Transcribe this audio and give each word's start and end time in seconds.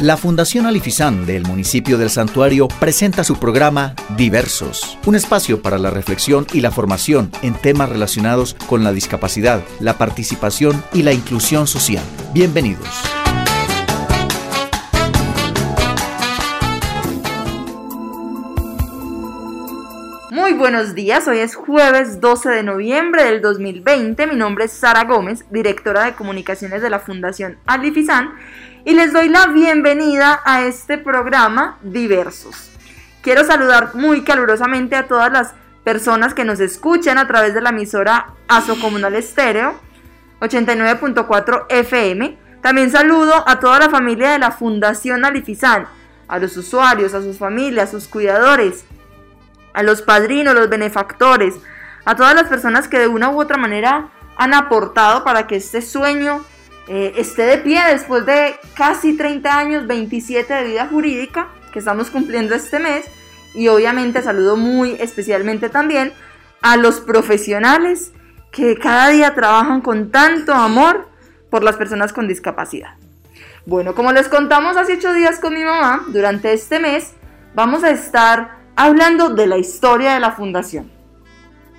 La 0.00 0.16
Fundación 0.16 0.64
Alifizán 0.64 1.26
del 1.26 1.42
municipio 1.42 1.98
del 1.98 2.08
Santuario 2.08 2.68
presenta 2.68 3.22
su 3.22 3.38
programa 3.38 3.94
Diversos, 4.16 4.98
un 5.04 5.14
espacio 5.14 5.60
para 5.60 5.76
la 5.76 5.90
reflexión 5.90 6.46
y 6.54 6.62
la 6.62 6.70
formación 6.70 7.30
en 7.42 7.52
temas 7.52 7.90
relacionados 7.90 8.54
con 8.66 8.82
la 8.82 8.92
discapacidad, 8.92 9.62
la 9.78 9.98
participación 9.98 10.82
y 10.94 11.02
la 11.02 11.12
inclusión 11.12 11.66
social. 11.66 12.02
Bienvenidos. 12.32 12.88
Muy 20.30 20.54
buenos 20.54 20.94
días, 20.94 21.28
hoy 21.28 21.40
es 21.40 21.54
jueves 21.54 22.22
12 22.22 22.48
de 22.48 22.62
noviembre 22.62 23.24
del 23.24 23.42
2020, 23.42 24.26
mi 24.28 24.36
nombre 24.36 24.64
es 24.64 24.72
Sara 24.72 25.04
Gómez, 25.04 25.44
directora 25.50 26.04
de 26.06 26.14
comunicaciones 26.14 26.80
de 26.80 26.88
la 26.88 27.00
Fundación 27.00 27.58
Alifizán 27.66 28.30
y 28.84 28.94
les 28.94 29.12
doy 29.12 29.28
la 29.28 29.46
bienvenida 29.48 30.40
a 30.44 30.62
este 30.62 30.98
programa 30.98 31.78
Diversos. 31.82 32.70
Quiero 33.22 33.44
saludar 33.44 33.94
muy 33.94 34.24
calurosamente 34.24 34.96
a 34.96 35.06
todas 35.06 35.30
las 35.30 35.52
personas 35.84 36.34
que 36.34 36.44
nos 36.44 36.60
escuchan 36.60 37.18
a 37.18 37.26
través 37.26 37.54
de 37.54 37.60
la 37.60 37.70
emisora 37.70 38.28
Aso 38.48 38.80
Comunal 38.80 39.14
Estéreo 39.14 39.74
89.4 40.40 41.66
FM. 41.68 42.38
También 42.62 42.90
saludo 42.90 43.44
a 43.46 43.60
toda 43.60 43.78
la 43.78 43.90
familia 43.90 44.30
de 44.30 44.38
la 44.38 44.50
Fundación 44.50 45.24
Alifizán, 45.24 45.86
a 46.28 46.38
los 46.38 46.56
usuarios, 46.56 47.14
a 47.14 47.22
sus 47.22 47.38
familias, 47.38 47.88
a 47.88 47.92
sus 47.92 48.08
cuidadores, 48.08 48.84
a 49.74 49.82
los 49.82 50.02
padrinos, 50.02 50.54
los 50.54 50.68
benefactores, 50.68 51.54
a 52.04 52.16
todas 52.16 52.34
las 52.34 52.48
personas 52.48 52.88
que 52.88 52.98
de 52.98 53.08
una 53.08 53.30
u 53.30 53.40
otra 53.40 53.58
manera 53.58 54.08
han 54.36 54.54
aportado 54.54 55.22
para 55.22 55.46
que 55.46 55.56
este 55.56 55.82
sueño 55.82 56.44
eh, 56.92 57.12
esté 57.18 57.42
de 57.42 57.58
pie 57.58 57.80
después 57.88 58.26
de 58.26 58.56
casi 58.74 59.16
30 59.16 59.56
años, 59.56 59.86
27 59.86 60.52
de 60.52 60.64
vida 60.64 60.88
jurídica 60.88 61.46
que 61.72 61.78
estamos 61.78 62.10
cumpliendo 62.10 62.56
este 62.56 62.80
mes. 62.80 63.06
Y 63.54 63.68
obviamente 63.68 64.22
saludo 64.22 64.56
muy 64.56 64.96
especialmente 64.98 65.68
también 65.68 66.12
a 66.62 66.76
los 66.76 67.00
profesionales 67.00 68.10
que 68.50 68.76
cada 68.76 69.08
día 69.10 69.36
trabajan 69.36 69.82
con 69.82 70.10
tanto 70.10 70.52
amor 70.52 71.08
por 71.48 71.62
las 71.62 71.76
personas 71.76 72.12
con 72.12 72.26
discapacidad. 72.26 72.94
Bueno, 73.66 73.94
como 73.94 74.10
les 74.10 74.26
contamos 74.26 74.76
hace 74.76 74.94
8 74.94 75.12
días 75.12 75.38
con 75.38 75.54
mi 75.54 75.62
mamá, 75.62 76.06
durante 76.08 76.52
este 76.52 76.80
mes 76.80 77.12
vamos 77.54 77.84
a 77.84 77.90
estar 77.90 78.58
hablando 78.74 79.28
de 79.28 79.46
la 79.46 79.58
historia 79.58 80.14
de 80.14 80.20
la 80.20 80.32
fundación. 80.32 80.90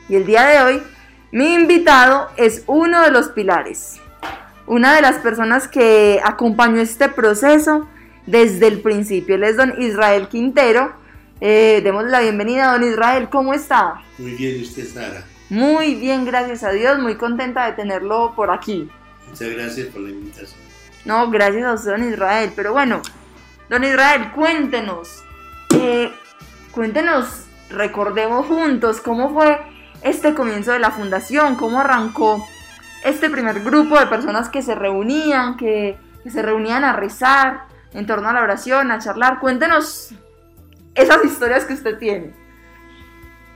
Y 0.08 0.16
el 0.16 0.26
día 0.26 0.46
de 0.46 0.62
hoy, 0.62 0.84
mi 1.34 1.54
invitado 1.54 2.30
es 2.38 2.64
uno 2.68 3.02
de 3.02 3.12
los 3.12 3.28
pilares, 3.28 4.00
una 4.72 4.96
de 4.96 5.02
las 5.02 5.18
personas 5.18 5.68
que 5.68 6.22
acompañó 6.24 6.80
este 6.80 7.10
proceso 7.10 7.90
desde 8.26 8.68
el 8.68 8.80
principio. 8.80 9.36
Él 9.36 9.44
es 9.44 9.58
don 9.58 9.74
Israel 9.82 10.30
Quintero. 10.30 10.94
Eh, 11.42 11.82
demos 11.84 12.06
la 12.06 12.22
bienvenida, 12.22 12.72
don 12.72 12.90
Israel. 12.90 13.28
¿Cómo 13.30 13.54
está? 13.54 14.02
Muy 14.18 14.32
bien, 14.32 14.62
usted, 14.62 14.88
Sara. 14.88 15.26
Muy 15.50 15.96
bien, 15.96 16.24
gracias 16.24 16.64
a 16.64 16.72
Dios. 16.72 17.00
Muy 17.00 17.16
contenta 17.16 17.66
de 17.66 17.74
tenerlo 17.74 18.32
por 18.34 18.50
aquí. 18.50 18.90
Muchas 19.28 19.50
gracias 19.50 19.88
por 19.88 20.04
la 20.04 20.12
invitación. 20.12 20.62
No, 21.04 21.30
gracias 21.30 21.66
a 21.66 21.74
usted, 21.74 21.92
don 21.92 22.10
Israel. 22.10 22.54
Pero 22.56 22.72
bueno, 22.72 23.02
don 23.70 23.84
Israel, 23.84 24.32
cuéntenos. 24.34 25.22
Eh, 25.76 26.14
cuéntenos, 26.72 27.44
recordemos 27.70 28.46
juntos 28.46 29.02
cómo 29.02 29.34
fue 29.34 29.60
este 30.02 30.34
comienzo 30.34 30.72
de 30.72 30.80
la 30.80 30.92
fundación, 30.92 31.58
cómo 31.58 31.82
arrancó 31.82 32.48
este 33.04 33.30
primer 33.30 33.62
grupo 33.62 34.00
de 34.00 34.08
personas 34.08 34.50
que 34.50 34.62
se 34.62 34.76
reunían, 34.76 35.58
que, 35.58 35.98
se 36.30 36.42
reunían 36.42 36.84
a 36.84 36.94
rezar 36.94 37.68
en 37.94 38.06
torno 38.06 38.30
a 38.30 38.34
la 38.34 38.42
oración, 38.42 38.92
a 38.92 39.00
charlar. 39.00 39.40
Cuéntenos 39.40 40.10
esas 40.96 41.24
historias 41.26 41.66
que 41.66 41.74
usted 41.74 41.98
tiene. 41.98 42.34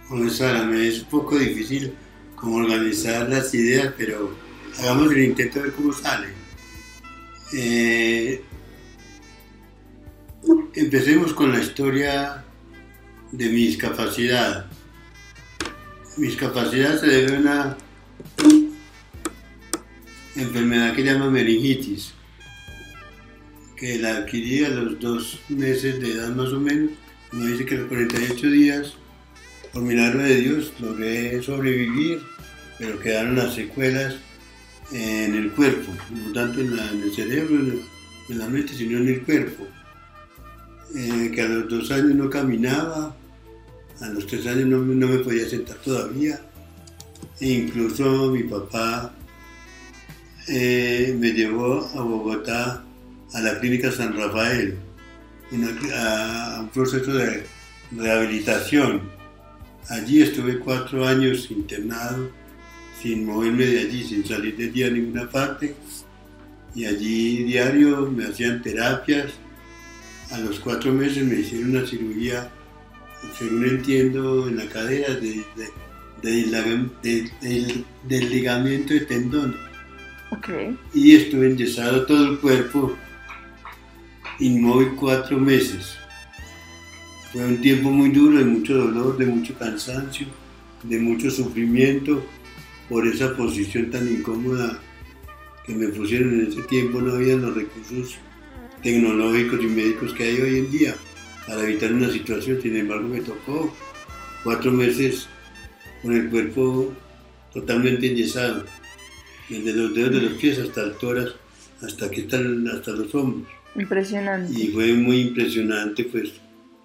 Bueno, 0.10 0.30
Sara, 0.30 0.64
me 0.64 0.88
es 0.88 1.02
un 1.02 1.10
poco 1.10 1.38
difícil 1.38 1.96
como 2.36 2.58
organizar 2.58 3.30
las 3.30 3.54
ideas, 3.54 3.94
pero 3.98 4.36
hagamos 4.80 5.12
el 5.12 5.24
intento 5.24 5.60
de 5.60 5.66
ver 5.66 5.74
cómo 5.74 5.94
sale. 5.94 6.28
Eh, 7.54 8.44
empecemos 10.74 11.34
con 11.34 11.52
la 11.52 11.60
historia 11.60 12.44
de 13.32 13.46
mi 13.46 13.68
discapacidad. 13.68 14.66
Mi 16.18 16.28
discapacidad 16.28 17.00
se 17.00 17.08
debe 17.08 17.36
a 17.36 17.40
una 17.40 17.78
enfermedad 20.36 20.94
que 20.96 21.04
llama 21.04 21.30
meningitis, 21.30 22.14
que 23.76 23.98
la 23.98 24.18
adquirí 24.18 24.64
a 24.64 24.70
los 24.70 25.00
dos 25.00 25.40
meses 25.50 26.00
de 26.02 26.12
edad 26.12 26.30
más 26.36 26.50
o 26.50 26.60
menos. 26.60 26.92
Me 27.32 27.48
dice 27.48 27.66
que 27.66 27.76
a 27.76 27.80
los 27.80 27.88
48 27.88 28.48
días, 28.50 28.94
por 29.74 29.82
milagro 29.84 30.24
de 30.24 30.36
Dios, 30.36 30.74
logré 30.80 31.42
sobrevivir, 31.42 32.22
pero 32.78 33.00
quedaron 33.00 33.36
las 33.36 33.56
secuelas 33.56 34.16
en 34.92 35.36
el 35.36 35.52
cuerpo, 35.52 35.92
no 36.12 36.32
tanto 36.32 36.62
en, 36.62 36.78
el 37.04 37.12
cerebro, 37.14 37.56
en 38.30 38.40
la, 38.40 38.48
mente, 38.48 38.74
sino 38.74 39.00
en 39.00 39.10
el 39.10 39.22
cuerpo. 39.24 39.66
Eh, 40.96 41.32
que 41.34 41.42
a 41.42 41.48
los 41.48 41.70
dos 41.70 41.92
años 41.92 42.16
no 42.16 42.30
caminaba, 42.30 43.16
a 44.00 44.08
los 44.10 44.28
tres 44.28 44.46
años 44.48 44.68
no, 44.68 44.78
no 44.78 45.08
me 45.08 45.18
podía 45.18 45.50
sentar 45.50 45.78
todavía, 45.78 46.40
e 47.40 47.50
incluso 47.50 48.32
mi 48.32 48.44
papá 48.44 49.14
eh, 50.48 51.16
me 51.20 51.32
llevó 51.32 51.90
a 51.96 52.02
Bogotá, 52.02 52.84
a 53.34 53.42
la 53.42 53.60
clínica 53.60 53.92
San 53.92 54.16
Rafael, 54.16 54.78
a 55.94 56.60
un 56.62 56.70
proceso 56.70 57.14
de 57.14 57.46
rehabilitación. 57.92 59.02
Allí 59.90 60.22
estuve 60.22 60.60
cuatro 60.60 61.08
años 61.08 61.50
internado, 61.50 62.30
sin 63.02 63.26
moverme 63.26 63.66
de 63.66 63.80
allí, 63.80 64.04
sin 64.04 64.26
salir 64.26 64.56
de 64.58 64.70
día 64.70 64.88
a 64.88 64.92
ninguna 64.92 65.30
parte. 65.30 65.76
Y 66.74 66.86
allí 66.86 67.44
diario 67.44 68.10
me 68.12 68.26
hacían 68.26 68.62
terapias. 68.62 69.32
A 70.32 70.40
los 70.40 70.60
cuatro 70.60 70.92
meses 70.92 71.24
me 71.24 71.40
hicieron 71.40 71.76
una 71.76 71.86
cirugía, 71.86 72.50
según 73.38 73.66
entiendo, 73.66 74.48
en 74.48 74.58
la 74.58 74.68
cadera 74.68 75.14
de, 75.14 75.46
del 76.22 76.52
ligamento 78.30 78.94
de 78.94 79.02
tendón 79.02 79.56
y 80.94 81.16
estuve 81.16 81.52
enyesado 81.52 82.06
todo 82.06 82.32
el 82.32 82.40
cuerpo, 82.40 82.96
inmóvil 84.40 84.96
cuatro 84.96 85.38
meses. 85.38 85.98
Fue 87.32 87.46
un 87.46 87.62
tiempo 87.62 87.90
muy 87.92 88.10
duro, 88.10 88.38
de 88.38 88.46
mucho 88.46 88.76
dolor, 88.76 89.18
de 89.18 89.26
mucho 89.26 89.54
cansancio, 89.58 90.28
de 90.84 91.00
mucho 91.00 91.30
sufrimiento 91.30 92.24
por 92.90 93.08
esa 93.08 93.36
posición 93.36 93.90
tan 93.92 94.08
incómoda 94.08 94.80
que 95.66 95.74
me 95.74 95.88
pusieron 95.90 96.34
en 96.40 96.48
ese 96.48 96.62
tiempo. 96.64 97.02
No 97.02 97.14
había 97.14 97.36
los 97.36 97.56
recursos 97.56 98.18
tecnológicos 98.84 99.62
y 99.64 99.68
médicos 99.68 100.14
que 100.14 100.24
hay 100.24 100.42
hoy 100.42 100.58
en 100.60 100.72
día 100.72 100.96
para 101.48 101.64
evitar 101.64 101.92
una 101.92 102.10
situación. 102.10 102.62
Sin 102.62 102.76
embargo, 102.76 103.08
me 103.08 103.22
tocó 103.22 103.76
cuatro 104.44 104.72
meses 104.72 105.28
con 106.02 106.16
el 106.16 106.30
cuerpo 106.30 106.94
totalmente 107.54 108.12
enyesado 108.12 108.66
desde 109.50 109.74
los 109.74 109.94
dedos 109.94 110.14
de 110.14 110.22
los 110.22 110.34
pies 110.34 110.60
hasta 110.60 110.82
alturas, 110.82 111.36
hasta 111.82 112.10
que 112.10 112.22
están 112.22 112.68
hasta 112.68 112.92
los 112.92 113.14
hombros. 113.14 113.52
Impresionante. 113.76 114.54
Y 114.54 114.68
fue 114.68 114.94
muy 114.94 115.22
impresionante, 115.22 116.06
pues, 116.06 116.34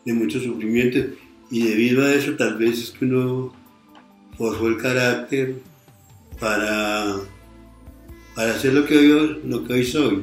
de 0.04 0.12
mucho 0.12 0.40
sufrimiento. 0.40 0.98
Y 1.50 1.62
debido 1.62 2.04
a 2.04 2.12
eso, 2.12 2.34
tal 2.34 2.56
vez 2.58 2.78
es 2.78 2.90
que 2.90 3.04
uno 3.04 3.54
forjó 4.36 4.68
el 4.68 4.76
carácter 4.76 5.56
para, 6.38 7.16
para 8.34 8.54
hacer 8.54 8.74
lo 8.74 8.86
que, 8.86 8.98
hoy, 8.98 9.40
lo 9.44 9.64
que 9.64 9.72
hoy 9.72 9.84
soy. 9.84 10.22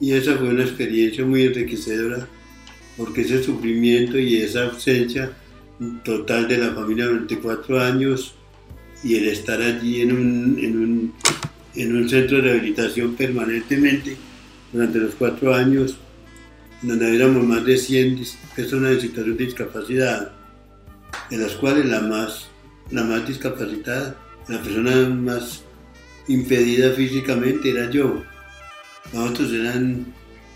Y 0.00 0.12
esa 0.12 0.36
fue 0.36 0.48
una 0.48 0.64
experiencia 0.64 1.24
muy 1.24 1.44
enriquecedora, 1.44 2.26
porque 2.96 3.22
ese 3.22 3.42
sufrimiento 3.42 4.18
y 4.18 4.36
esa 4.36 4.64
ausencia 4.64 5.32
total 6.04 6.48
de 6.48 6.58
la 6.58 6.72
familia 6.72 7.06
durante 7.06 7.38
cuatro 7.38 7.80
años 7.80 8.34
y 9.04 9.16
el 9.16 9.28
estar 9.28 9.60
allí 9.60 10.02
en 10.02 10.12
un, 10.12 10.58
en 10.58 10.78
un, 10.78 11.14
en 11.74 11.96
un 11.96 12.08
centro 12.08 12.36
de 12.36 12.42
rehabilitación 12.44 13.14
permanentemente 13.14 14.16
durante 14.72 14.98
los 14.98 15.14
cuatro 15.14 15.54
años, 15.54 15.96
donde 16.82 17.14
éramos 17.14 17.44
más 17.44 17.64
de 17.64 17.76
100 17.76 18.24
personas 18.56 18.92
en 18.92 19.00
situación 19.00 19.36
de 19.36 19.44
discapacidad, 19.44 20.32
de 21.30 21.36
las 21.36 21.52
cuales 21.52 21.86
la 21.86 22.00
más, 22.00 22.48
la 22.90 23.04
más 23.04 23.26
discapacitada, 23.26 24.16
la 24.48 24.62
persona 24.62 25.08
más 25.08 25.62
impedida 26.28 26.92
físicamente 26.92 27.70
era 27.70 27.90
yo. 27.90 28.22
Nosotros 29.12 29.52
eran 29.52 30.06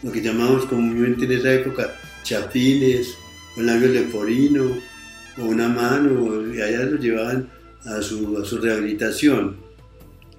lo 0.02 0.12
que 0.12 0.22
llamamos 0.22 0.66
comúnmente 0.66 1.24
en 1.24 1.32
esa 1.32 1.52
época 1.52 1.94
chapines, 2.22 3.16
o 3.56 3.62
labios 3.62 3.92
de 3.92 4.02
porino, 4.02 4.64
o 5.38 5.44
una 5.44 5.68
mano, 5.68 6.54
y 6.54 6.60
allá 6.60 6.84
los 6.84 7.00
llevaban 7.00 7.48
a 7.86 8.02
su, 8.02 8.38
a 8.38 8.44
su 8.44 8.58
rehabilitación. 8.58 9.56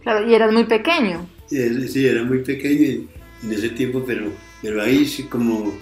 Claro, 0.03 0.29
y 0.29 0.33
eras 0.33 0.51
muy 0.51 0.65
pequeño. 0.65 1.27
Sí, 1.47 2.05
era 2.05 2.23
muy 2.23 2.39
pequeño 2.39 3.07
en 3.43 3.51
ese 3.51 3.69
tiempo, 3.69 4.03
pero, 4.05 4.31
pero 4.61 4.81
ahí 4.81 5.05
sí 5.05 5.23
como, 5.23 5.73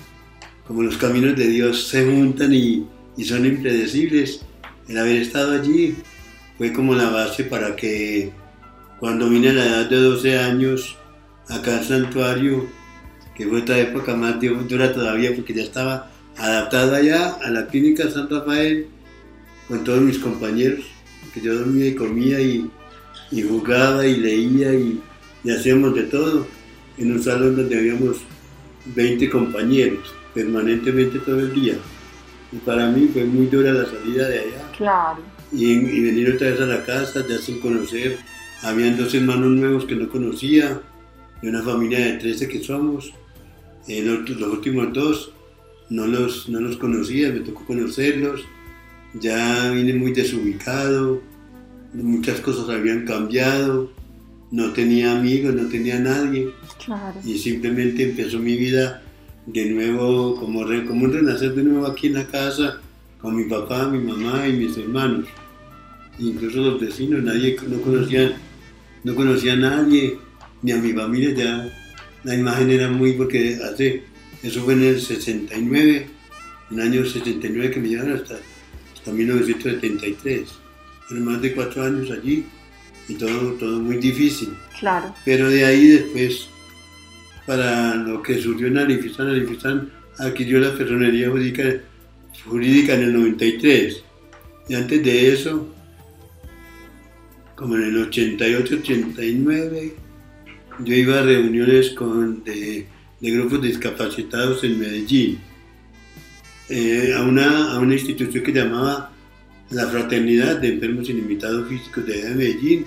como 0.68 0.84
los 0.84 0.98
caminos 0.98 1.36
de 1.36 1.48
Dios 1.48 1.88
se 1.88 2.06
juntan 2.06 2.54
y, 2.54 2.86
y 3.18 3.24
son 3.24 3.46
impredecibles, 3.46 4.42
el 4.88 4.98
haber 4.98 5.18
estado 5.18 5.54
allí 5.54 5.96
fue 6.58 6.72
como 6.72 6.94
la 6.94 7.10
base 7.10 7.44
para 7.44 7.76
que 7.76 8.32
cuando 9.00 9.30
vine 9.30 9.50
a 9.50 9.54
la 9.54 9.66
edad 9.66 9.90
de 9.90 9.98
12 9.98 10.40
años 10.40 10.96
acá 11.50 11.80
al 11.80 11.84
santuario, 11.84 12.68
que 13.36 13.48
fue 13.48 13.62
otra 13.62 13.78
época 13.80 14.16
más 14.16 14.40
dura 14.40 14.94
todavía 14.94 15.36
porque 15.36 15.54
ya 15.54 15.64
estaba 15.64 16.10
adaptada 16.38 17.02
ya 17.02 17.34
a 17.34 17.50
la 17.50 17.68
clínica 17.68 18.10
San 18.10 18.30
Rafael 18.30 18.88
con 19.68 19.84
todos 19.84 20.02
mis 20.02 20.20
compañeros, 20.20 20.86
yo 21.42 21.56
dormía 21.56 21.88
y 21.88 21.96
comía 21.96 22.42
y, 22.42 22.70
jugaba 23.48 24.06
y 24.06 24.18
leía 24.18 24.74
y, 24.74 25.02
y 25.44 25.52
hacíamos 25.52 25.94
de 25.96 26.04
todo 26.04 26.48
en 26.98 27.12
un 27.12 27.22
salón 27.22 27.56
donde 27.56 27.78
habíamos 27.78 28.18
20 28.96 29.30
compañeros 29.30 30.14
permanentemente 30.36 31.20
todo 31.20 31.40
el 31.40 31.54
día. 31.54 31.76
Y 32.52 32.58
para 32.58 32.88
mí 32.92 33.10
fue 33.12 33.24
muy 33.24 33.48
dura 33.48 33.72
la 33.72 33.86
salida 33.86 34.28
de 34.28 34.40
allá. 34.40 34.72
Claro. 34.78 35.20
Y, 35.52 35.72
y, 35.72 36.02
venir 36.02 36.32
otra 36.32 36.52
vez 36.52 36.62
a 36.62 36.66
la 36.66 36.84
casa, 36.84 37.26
ya 37.28 37.38
sin 37.38 37.60
conocer. 37.60 38.18
Habían 38.62 38.98
dos 38.98 39.14
hermanos 39.16 39.52
nuevos 39.52 39.86
que 39.86 39.96
no 39.96 40.10
conocía, 40.10 40.82
de 41.42 41.50
una 41.50 41.64
familia 41.64 42.00
de 42.00 42.14
13 42.14 42.48
que 42.48 42.64
somos. 42.64 43.14
los, 43.88 44.30
los 44.30 44.54
últimos 44.54 44.94
dos 44.94 45.32
no 45.90 46.08
los, 46.08 46.50
no 46.50 46.60
los 46.60 46.78
conocía, 46.78 47.32
me 47.32 47.40
tocó 47.40 47.66
conocerlos. 47.66 48.44
Ya 49.20 49.72
vine 49.72 49.94
muy 49.94 50.12
desubicado, 50.12 51.22
muchas 51.94 52.40
cosas 52.42 52.70
habían 52.70 53.06
cambiado, 53.06 53.92
no 54.52 54.74
tenía 54.74 55.18
amigos, 55.18 55.54
no 55.54 55.68
tenía 55.68 56.00
nadie. 56.00 56.50
Claro. 56.84 57.20
Y 57.24 57.38
simplemente 57.38 58.04
empezó 58.04 58.40
mi 58.40 58.56
vida 58.58 59.02
de 59.46 59.66
nuevo, 59.70 60.36
como, 60.36 60.66
como 60.88 61.06
un 61.06 61.14
renacer 61.14 61.54
de 61.54 61.64
nuevo 61.64 61.88
aquí 61.88 62.08
en 62.08 62.16
la 62.16 62.28
casa, 62.28 62.82
con 63.22 63.36
mi 63.36 63.46
papá, 63.46 63.88
mi 63.88 64.00
mamá 64.00 64.48
y 64.48 64.54
mis 64.54 64.78
hermanos. 64.78 65.26
Incluso 66.20 66.60
los 66.60 66.80
vecinos, 66.80 67.24
nadie 67.24 67.58
no 67.68 67.82
conocía, 67.82 68.38
no 69.04 69.16
conocía 69.16 69.54
a 69.54 69.58
nadie, 69.58 70.18
ni 70.62 70.72
a 70.72 70.78
mi 70.78 70.94
familia, 70.94 71.34
ya 71.34 71.70
la 72.24 72.36
imagen 72.36 72.72
era 72.72 72.90
muy, 72.90 73.14
porque 73.14 73.60
hace, 73.64 74.04
eso 74.42 74.64
fue 74.64 74.74
en 74.74 74.84
el 74.84 75.02
69, 75.02 76.08
en 76.72 76.80
el 76.80 76.86
año 76.86 77.06
69 77.06 77.72
que 77.72 77.80
me 77.80 77.90
llevaron 77.90 78.14
hasta, 78.14 78.40
hasta 79.06 79.12
1973. 79.12 80.50
Fueron 81.08 81.26
más 81.26 81.42
de 81.42 81.54
cuatro 81.54 81.84
años 81.84 82.10
allí 82.10 82.46
y 83.08 83.14
todo, 83.14 83.54
todo 83.54 83.80
muy 83.80 83.98
difícil. 83.98 84.50
Claro. 84.80 85.14
Pero 85.24 85.50
de 85.50 85.64
ahí 85.64 85.88
después 85.90 86.50
para 87.46 87.96
lo 87.96 88.22
que 88.22 88.42
surgió 88.42 88.68
en 88.68 88.78
Alifistán. 88.80 89.28
Alifistán 89.28 89.92
adquirió 90.18 90.60
la 90.60 90.76
personería 90.76 91.30
jurídica, 91.30 91.82
jurídica 92.46 92.96
en 92.96 93.04
el 93.04 93.14
93. 93.14 94.04
Y 94.68 94.74
antes 94.74 95.04
de 95.04 95.34
eso, 95.34 95.68
como 97.56 97.76
en 97.76 97.84
el 97.84 98.10
88-89, 98.10 99.94
yo 100.80 100.94
iba 100.94 101.20
a 101.20 101.22
reuniones 101.22 101.92
con, 101.92 102.44
de, 102.44 102.88
grupos 103.22 103.62
discapacitados 103.62 104.64
en 104.64 104.80
Medellín, 104.80 105.40
eh, 106.70 107.14
a, 107.16 107.22
una, 107.24 107.74
a 107.74 107.80
una 107.80 107.94
institución 107.94 108.44
que 108.44 108.52
llamaba 108.52 109.12
la 109.70 109.88
Fraternidad 109.88 110.58
de 110.58 110.70
Enfermos 110.70 111.10
Ilimitados 111.10 111.68
Físicos 111.68 112.06
de 112.06 112.24
Medellín 112.36 112.86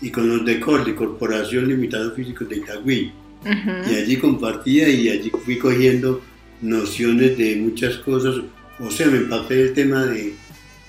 y 0.00 0.10
con 0.10 0.28
los 0.28 0.44
de 0.44 0.60
COR, 0.60 0.84
de 0.84 0.94
Corporación 0.94 1.68
Limitados 1.68 2.14
Físicos 2.14 2.48
de 2.48 2.56
Itagüí. 2.56 3.12
Y 3.44 3.94
allí 3.94 4.16
compartía 4.16 4.88
y 4.88 5.08
allí 5.08 5.30
fui 5.44 5.58
cogiendo 5.58 6.20
nociones 6.60 7.38
de 7.38 7.56
muchas 7.56 7.96
cosas. 7.98 8.36
O 8.80 8.90
sea, 8.90 9.06
me 9.08 9.18
empapé 9.18 9.56
del 9.56 9.72
tema 9.72 10.04
de, 10.04 10.34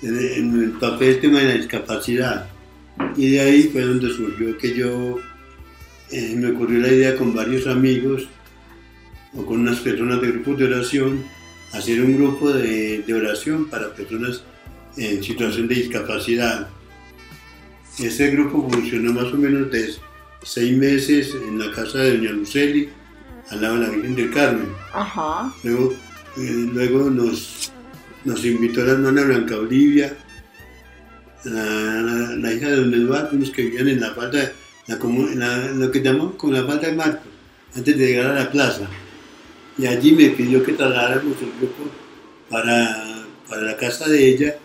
me 0.01 0.63
empapé 0.63 1.05
del 1.05 1.19
tema 1.19 1.39
de 1.39 1.45
la 1.45 1.53
discapacidad. 1.53 2.49
Y 3.15 3.31
de 3.31 3.41
ahí 3.41 3.63
fue 3.71 3.81
donde 3.81 4.09
surgió 4.09 4.57
que 4.57 4.75
yo, 4.75 5.17
eh, 6.11 6.33
me 6.35 6.51
ocurrió 6.51 6.79
la 6.79 6.91
idea 6.91 7.15
con 7.15 7.33
varios 7.33 7.67
amigos 7.67 8.27
o 9.33 9.45
con 9.45 9.61
unas 9.61 9.79
personas 9.79 10.19
de 10.21 10.31
grupos 10.31 10.57
de 10.57 10.65
oración, 10.65 11.23
hacer 11.71 12.01
un 12.01 12.17
grupo 12.17 12.51
de, 12.51 13.03
de 13.03 13.13
oración 13.13 13.69
para 13.69 13.93
personas 13.93 14.43
en 14.97 15.23
situación 15.23 15.67
de 15.67 15.75
discapacidad. 15.75 16.67
Ese 17.97 18.31
grupo 18.31 18.69
funcionó 18.69 19.13
más 19.13 19.33
o 19.33 19.37
menos 19.37 19.71
desde 19.71 19.99
seis 20.43 20.77
meses 20.77 21.35
en 21.35 21.59
la 21.59 21.71
casa 21.71 21.99
de 21.99 22.17
Doña 22.17 22.31
Luceli, 22.31 22.89
al 23.49 23.61
lado 23.61 23.75
de 23.75 23.81
la 23.81 23.89
Virgen 23.89 24.15
del 24.15 24.31
Carmen. 24.31 24.69
Ajá. 24.93 25.53
Luego, 25.63 25.93
eh, 26.37 26.69
luego 26.73 27.09
nos, 27.09 27.71
nos 28.25 28.45
invitó 28.45 28.83
la 28.85 28.93
hermana 28.93 29.23
Blanca 29.23 29.57
Olivia, 29.57 30.15
la, 31.43 32.53
hija 32.53 32.69
de 32.69 32.75
Don 32.75 32.93
Eduardo, 32.93 33.29
unos 33.33 33.51
que 33.51 33.63
vivían 33.63 33.87
en 33.89 34.01
la 34.01 34.13
falda, 34.13 34.51
la, 34.87 35.71
lo 35.73 35.91
que 35.91 36.01
llamamos 36.01 36.35
como 36.35 36.53
la 36.53 36.65
falda 36.65 36.87
de 36.87 36.95
Marcos, 36.95 37.31
antes 37.75 37.97
de 37.97 38.07
llegar 38.07 38.31
a 38.31 38.43
la 38.43 38.51
plaza. 38.51 38.87
Y 39.79 39.87
allí 39.87 40.11
me 40.11 40.29
pidió 40.31 40.61
que 40.61 40.73
trasladáramos 40.73 41.37
el 41.41 41.53
grupo 41.57 41.89
para, 42.49 43.25
para 43.47 43.61
la 43.61 43.77
casa 43.77 44.09
de 44.09 44.27
ella, 44.27 44.57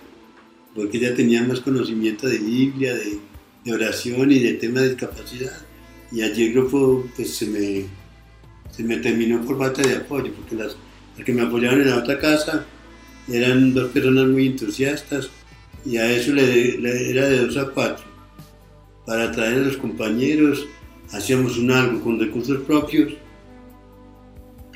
porque 0.75 0.99
ella 0.99 1.15
tenía 1.15 1.41
más 1.45 1.61
conocimiento 1.61 2.27
de 2.27 2.39
Biblia, 2.39 2.95
de, 2.95 3.21
oración 3.73 4.33
y 4.33 4.41
de 4.41 4.55
tema 4.55 4.81
de 4.81 4.89
discapacidad. 4.89 5.57
Y 6.11 6.23
allí 6.23 6.47
el 6.47 6.55
grupo 6.55 7.07
pues, 7.15 7.33
se, 7.37 7.47
me, 7.47 7.85
se 8.73 8.83
me 8.83 8.97
terminó 8.97 9.41
por 9.43 9.57
falta 9.57 9.83
de 9.83 9.95
apoyo, 9.95 10.33
porque 10.35 10.57
las, 10.57 10.77
que 11.25 11.33
me 11.33 11.43
apoyaban 11.43 11.81
en 11.81 11.91
la 11.91 11.99
otra 11.99 12.19
casa 12.19 12.67
eran 13.29 13.73
dos 13.73 13.93
personas 13.93 14.27
muy 14.27 14.49
entusiastas 14.49 15.31
y 15.87 15.97
a 15.97 16.11
eso 16.11 16.33
le, 16.33 17.11
era 17.11 17.29
de 17.29 17.47
dos 17.47 17.57
a 17.57 17.69
cuatro. 17.69 18.05
Para 19.07 19.31
traer 19.31 19.55
a 19.55 19.67
los 19.67 19.77
compañeros 19.77 20.67
hacíamos 21.13 21.57
un 21.57 21.71
algo 21.71 22.03
con 22.03 22.19
recursos 22.19 22.65
propios, 22.65 23.15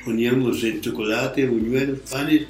poníamos 0.03 0.63
el 0.63 0.81
chocolate, 0.81 1.47
buñuelos, 1.47 1.99
panes 2.09 2.47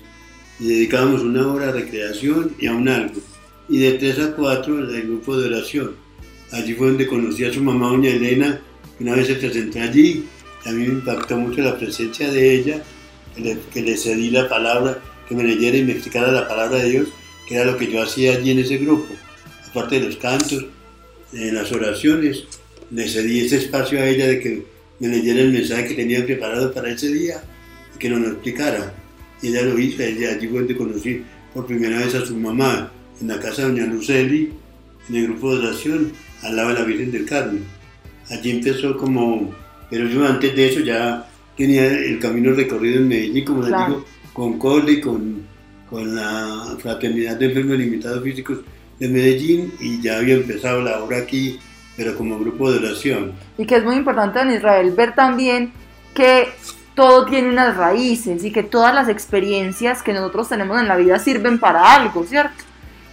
y 0.59 0.67
dedicábamos 0.67 1.21
una 1.21 1.47
hora 1.47 1.69
a 1.69 1.71
recreación 1.71 2.55
y 2.59 2.67
a 2.67 2.73
un 2.73 2.87
algo. 2.87 3.21
Y 3.67 3.77
de 3.77 3.93
tres 3.93 4.19
a 4.19 4.35
cuatro 4.35 4.79
el 4.79 5.03
grupo 5.03 5.37
de 5.37 5.47
oración 5.47 6.09
Allí 6.51 6.73
fue 6.73 6.87
donde 6.87 7.05
conocí 7.05 7.45
a 7.45 7.53
su 7.53 7.61
mamá, 7.61 7.89
doña 7.89 8.09
Elena, 8.09 8.59
una 8.99 9.15
vez 9.15 9.27
se 9.27 9.35
presentó 9.35 9.79
allí. 9.79 10.25
A 10.65 10.71
mí 10.71 10.87
me 10.87 10.93
impactó 10.93 11.37
mucho 11.37 11.61
la 11.61 11.77
presencia 11.77 12.31
de 12.31 12.55
ella, 12.55 12.83
que 13.71 13.81
le, 13.81 13.97
cedí 13.97 14.31
la 14.31 14.49
palabra, 14.49 14.99
que 15.27 15.35
me 15.35 15.43
leyera 15.43 15.77
y 15.77 15.83
me 15.83 15.93
explicara 15.93 16.31
la 16.31 16.47
palabra 16.47 16.79
de 16.79 16.89
Dios, 16.89 17.09
que 17.47 17.55
era 17.55 17.65
lo 17.65 17.77
que 17.77 17.91
yo 17.91 18.01
hacía 18.01 18.33
allí 18.33 18.51
en 18.51 18.59
ese 18.59 18.77
grupo. 18.77 19.13
Aparte 19.69 19.99
de 19.99 20.07
los 20.07 20.17
cantos, 20.17 20.65
en 21.33 21.53
las 21.53 21.71
oraciones, 21.71 22.45
le 22.89 23.07
cedí 23.07 23.41
ese 23.41 23.57
espacio 23.57 23.99
a 23.99 24.07
ella 24.07 24.25
de 24.27 24.39
que 24.39 24.65
me 24.99 25.07
leyera 25.07 25.41
el 25.41 25.51
mensaje 25.51 25.87
que 25.87 25.95
tenía 25.95 26.25
preparado 26.25 26.73
para 26.73 26.91
ese 26.91 27.13
día 27.13 27.41
y 27.95 27.99
que 27.99 28.09
nos 28.09 28.19
lo 28.19 28.27
explicara. 28.29 28.93
Y 29.41 29.47
ella 29.47 29.61
lo 29.63 29.79
hizo, 29.79 30.03
ella, 30.03 30.31
allí 30.31 30.47
fue 30.47 30.59
donde 30.59 30.75
conocí 30.75 31.23
por 31.53 31.65
primera 31.65 31.99
vez 31.99 32.13
a 32.15 32.25
su 32.25 32.35
mamá, 32.35 32.91
en 33.21 33.27
la 33.27 33.39
casa 33.39 33.63
de 33.63 33.69
doña 33.69 33.85
Luceli, 33.85 34.53
en 35.09 35.15
el 35.15 35.23
grupo 35.25 35.55
de 35.55 35.67
oración, 35.67 36.11
al 36.43 36.55
lado 36.55 36.69
de 36.69 36.75
la 36.75 36.83
Virgen 36.83 37.11
del 37.11 37.25
Carmen. 37.25 37.63
Allí 38.29 38.51
empezó 38.51 38.95
como, 38.97 39.53
pero 39.89 40.07
yo 40.07 40.25
antes 40.25 40.55
de 40.55 40.67
eso 40.67 40.79
ya 40.81 41.27
tenía 41.57 41.85
el 41.85 42.19
camino 42.19 42.53
recorrido 42.53 42.99
en 42.99 43.07
Medellín, 43.07 43.45
como 43.45 43.61
les 43.61 43.71
digo, 43.71 44.05
con 44.33 44.59
Cole 44.59 44.93
y 44.93 45.01
con, 45.01 45.41
con 45.89 46.15
la 46.15 46.77
Fraternidad 46.79 47.37
de 47.37 47.47
Enfermos 47.47 47.77
Limitados 47.77 48.23
Físicos 48.23 48.59
de 48.99 49.07
Medellín 49.07 49.73
y 49.79 50.01
ya 50.01 50.19
había 50.19 50.35
empezado 50.35 50.81
la 50.81 51.03
obra 51.03 51.19
aquí, 51.19 51.57
pero 51.99 52.15
como 52.15 52.39
grupo 52.39 52.71
de 52.71 52.79
oración. 52.79 53.33
Y 53.57 53.65
que 53.65 53.75
es 53.75 53.83
muy 53.83 53.97
importante 53.97 54.39
en 54.39 54.51
Israel 54.51 54.93
ver 54.95 55.13
también 55.15 55.73
que 56.15 56.47
todo 56.95 57.25
tiene 57.25 57.49
unas 57.49 57.75
raíces 57.75 58.45
y 58.45 58.53
que 58.53 58.63
todas 58.63 58.95
las 58.95 59.09
experiencias 59.09 60.01
que 60.01 60.13
nosotros 60.13 60.47
tenemos 60.47 60.79
en 60.79 60.87
la 60.87 60.95
vida 60.95 61.19
sirven 61.19 61.59
para 61.59 61.93
algo, 61.95 62.23
¿cierto? 62.23 62.63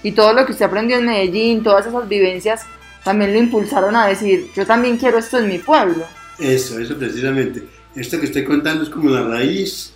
Y 0.04 0.12
todo 0.12 0.32
lo 0.32 0.46
que 0.46 0.52
usted 0.52 0.66
aprendió 0.66 0.98
en 0.98 1.06
Medellín, 1.06 1.64
todas 1.64 1.84
esas 1.84 2.08
vivencias 2.08 2.64
también 3.02 3.32
lo 3.32 3.40
impulsaron 3.40 3.96
a 3.96 4.06
decir, 4.06 4.50
yo 4.54 4.64
también 4.64 4.98
quiero 4.98 5.18
esto 5.18 5.38
en 5.38 5.48
mi 5.48 5.58
pueblo. 5.58 6.04
Eso, 6.38 6.78
eso 6.78 6.96
precisamente. 6.96 7.64
Esto 7.96 8.20
que 8.20 8.26
estoy 8.26 8.44
contando 8.44 8.84
es 8.84 8.88
como 8.88 9.10
la 9.10 9.26
raíz, 9.26 9.94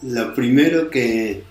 lo 0.00 0.34
primero 0.34 0.88
que, 0.88 1.42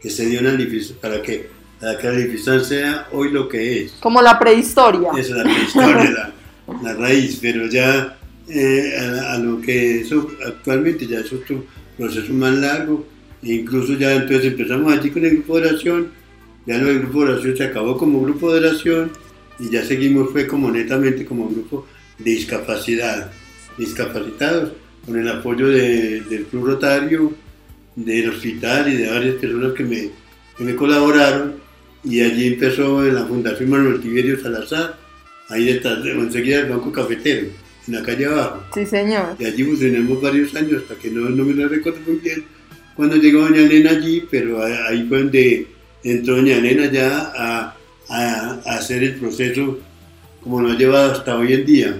que 0.00 0.10
se 0.10 0.26
dio 0.26 0.38
en 0.38 0.46
Alifistán, 0.46 0.96
para 1.00 1.20
que, 1.20 1.50
que 2.00 2.08
Alifistán 2.08 2.64
sea 2.64 3.08
hoy 3.12 3.30
lo 3.30 3.48
que 3.48 3.82
es. 3.82 3.92
Como 4.00 4.22
la 4.22 4.38
prehistoria. 4.38 5.10
Eso, 5.16 5.34
la 5.34 5.44
prehistoria, 5.44 6.32
la, 6.82 6.94
raíz, 6.94 7.38
pero 7.40 7.66
ya 7.66 8.16
eh, 8.48 8.94
a, 9.28 9.38
lo 9.38 9.60
que 9.60 10.00
eso 10.00 10.28
actualmente 10.46 11.06
ya 11.06 11.20
es 11.20 11.32
otro 11.32 11.64
proceso 11.96 12.32
más 12.32 12.54
largo, 12.54 13.06
e 13.42 13.54
incluso 13.54 13.94
ya 13.94 14.14
entonces 14.14 14.46
empezamos 14.52 14.92
allí 14.92 15.10
con 15.10 15.24
el 15.24 15.32
grupo 15.36 15.60
de 15.60 15.68
oración, 15.68 16.08
ya 16.66 16.78
no 16.78 16.88
el 16.88 17.00
grupo 17.00 17.24
de 17.24 17.32
oración 17.32 17.56
se 17.56 17.64
acabó 17.64 17.96
como 17.98 18.22
grupo 18.22 18.52
de 18.52 18.66
oración, 18.66 19.12
y 19.60 19.70
ya 19.70 19.84
seguimos 19.84 20.30
fue 20.32 20.46
como 20.46 20.70
netamente 20.70 21.24
como 21.24 21.48
grupo 21.48 21.86
de 22.18 22.30
discapacidad, 22.32 23.30
discapacitados, 23.78 24.72
con 25.04 25.18
el 25.18 25.28
apoyo 25.28 25.68
de- 25.68 26.22
del 26.22 26.44
Club 26.46 26.66
Rotario, 26.66 27.32
del 27.94 28.30
hospital 28.30 28.92
y 28.92 28.96
de 28.96 29.10
varias 29.10 29.34
personas 29.36 29.72
que 29.74 29.84
me, 29.84 30.08
que 30.56 30.64
me 30.64 30.74
colaboraron. 30.74 31.62
Y 32.04 32.20
allí 32.20 32.48
empezó 32.48 33.04
en 33.06 33.14
la 33.14 33.24
Fundación 33.24 33.70
Manuel 33.70 34.00
Tiberio 34.00 34.38
Salazar, 34.40 34.96
ahí 35.48 35.64
detrás, 35.64 36.02
de- 36.04 36.12
enseguida 36.12 36.58
del 36.62 36.70
Banco 36.70 36.92
Cafetero, 36.92 37.46
en 37.88 37.94
la 37.94 38.02
calle 38.02 38.26
abajo. 38.26 38.62
Sí, 38.74 38.84
señor. 38.86 39.36
Y 39.38 39.44
allí 39.46 39.64
funcionamos 39.64 40.20
varios 40.20 40.54
años 40.54 40.82
hasta 40.82 40.94
que 40.96 41.10
no, 41.10 41.28
no 41.30 41.44
me 41.44 41.54
lo 41.54 41.68
recuerdo 41.68 42.00
muy 42.06 42.16
bien 42.16 42.44
cuando 42.94 43.16
llegó 43.16 43.40
doña 43.40 43.60
Elena 43.62 43.90
allí, 43.90 44.22
pero 44.30 44.62
ahí 44.62 45.04
fue 45.08 45.18
donde 45.18 45.66
entró 46.04 46.36
doña 46.36 46.56
Elena 46.56 46.90
ya 46.90 47.32
a, 47.36 47.76
a- 48.08 48.60
a 48.66 48.74
hacer 48.74 49.02
el 49.02 49.14
proceso 49.16 49.78
como 50.42 50.60
lo 50.60 50.72
ha 50.72 50.76
llevado 50.76 51.12
hasta 51.12 51.36
hoy 51.36 51.54
en 51.54 51.64
día. 51.66 51.96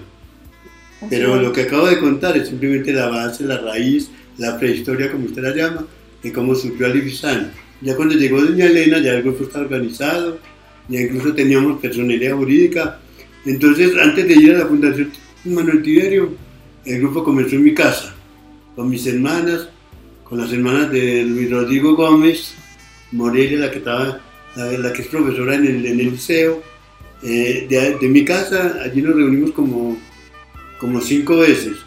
Pero 1.10 1.36
lo 1.40 1.52
que 1.52 1.62
acabo 1.62 1.86
de 1.86 1.98
contar 1.98 2.36
es 2.36 2.48
simplemente 2.48 2.92
la 2.92 3.08
base, 3.08 3.44
la 3.44 3.58
raíz, 3.58 4.10
la 4.38 4.58
prehistoria, 4.58 5.10
como 5.10 5.26
usted 5.26 5.42
la 5.42 5.54
llama, 5.54 5.86
de 6.22 6.32
cómo 6.32 6.54
surgió 6.54 6.86
Alifizán. 6.86 7.52
Ya 7.80 7.96
cuando 7.96 8.14
llegó 8.14 8.40
doña 8.40 8.66
Elena, 8.66 8.98
ya 8.98 9.14
el 9.14 9.22
grupo 9.22 9.44
estaba 9.44 9.64
organizado, 9.64 10.38
ya 10.88 11.00
incluso 11.00 11.34
teníamos 11.34 11.80
personería 11.80 12.34
jurídica. 12.34 13.00
Entonces, 13.44 13.92
antes 14.00 14.26
de 14.26 14.34
ir 14.34 14.54
a 14.54 14.58
la 14.58 14.66
Fundación 14.66 15.12
Manuel 15.44 15.82
Tiberio, 15.82 16.34
el 16.84 17.00
grupo 17.00 17.24
comenzó 17.24 17.56
en 17.56 17.64
mi 17.64 17.74
casa, 17.74 18.14
con 18.74 18.88
mis 18.88 19.06
hermanas, 19.06 19.68
con 20.24 20.38
las 20.38 20.52
hermanas 20.52 20.90
de 20.90 21.24
Luis 21.24 21.50
Rodrigo 21.50 21.94
Gómez, 21.94 22.54
Morelia, 23.12 23.58
la 23.58 23.70
que, 23.70 23.78
estaba, 23.78 24.20
la, 24.56 24.72
la 24.78 24.92
que 24.92 25.02
es 25.02 25.08
profesora 25.08 25.54
en 25.54 25.66
el, 25.66 25.86
en 25.86 26.00
el 26.00 26.10
liceo. 26.10 26.62
Eh, 27.22 27.66
de, 27.68 27.96
de 27.96 28.08
mi 28.08 28.24
casa, 28.24 28.80
allí 28.84 29.00
nos 29.00 29.14
reunimos 29.14 29.52
como 29.52 29.96
como 30.84 31.00
cinco 31.00 31.38
veces. 31.38 31.78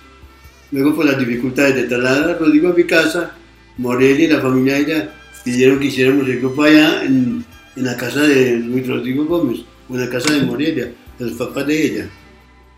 Luego 0.72 0.96
por 0.96 1.06
las 1.06 1.20
dificultades 1.20 1.76
de 1.76 1.84
trasladar 1.84 2.32
a 2.32 2.38
Rodrigo 2.40 2.70
a 2.70 2.74
mi 2.74 2.84
casa, 2.84 3.36
Morelia 3.78 4.26
y 4.26 4.28
la 4.28 4.42
familia 4.42 4.74
de 4.74 4.80
ella 4.82 5.14
pidieron 5.48 5.80
que 5.80 5.88
hiciéramos 5.88 6.28
el 6.28 6.42
grupo 6.42 6.64
allá 6.64 7.06
en, 7.06 7.46
en 7.78 7.86
la 7.86 7.96
casa 7.96 8.20
de 8.20 8.58
Luis 8.60 8.86
Rodrigo 8.86 9.24
Gómez, 9.24 9.60
o 9.88 9.96
en 9.96 10.02
la 10.02 10.10
casa 10.10 10.34
de 10.34 10.42
Morelia, 10.42 10.92
de 11.18 11.26
los 11.26 11.38
papás 11.38 11.66
de 11.66 11.86
ella, 11.86 12.10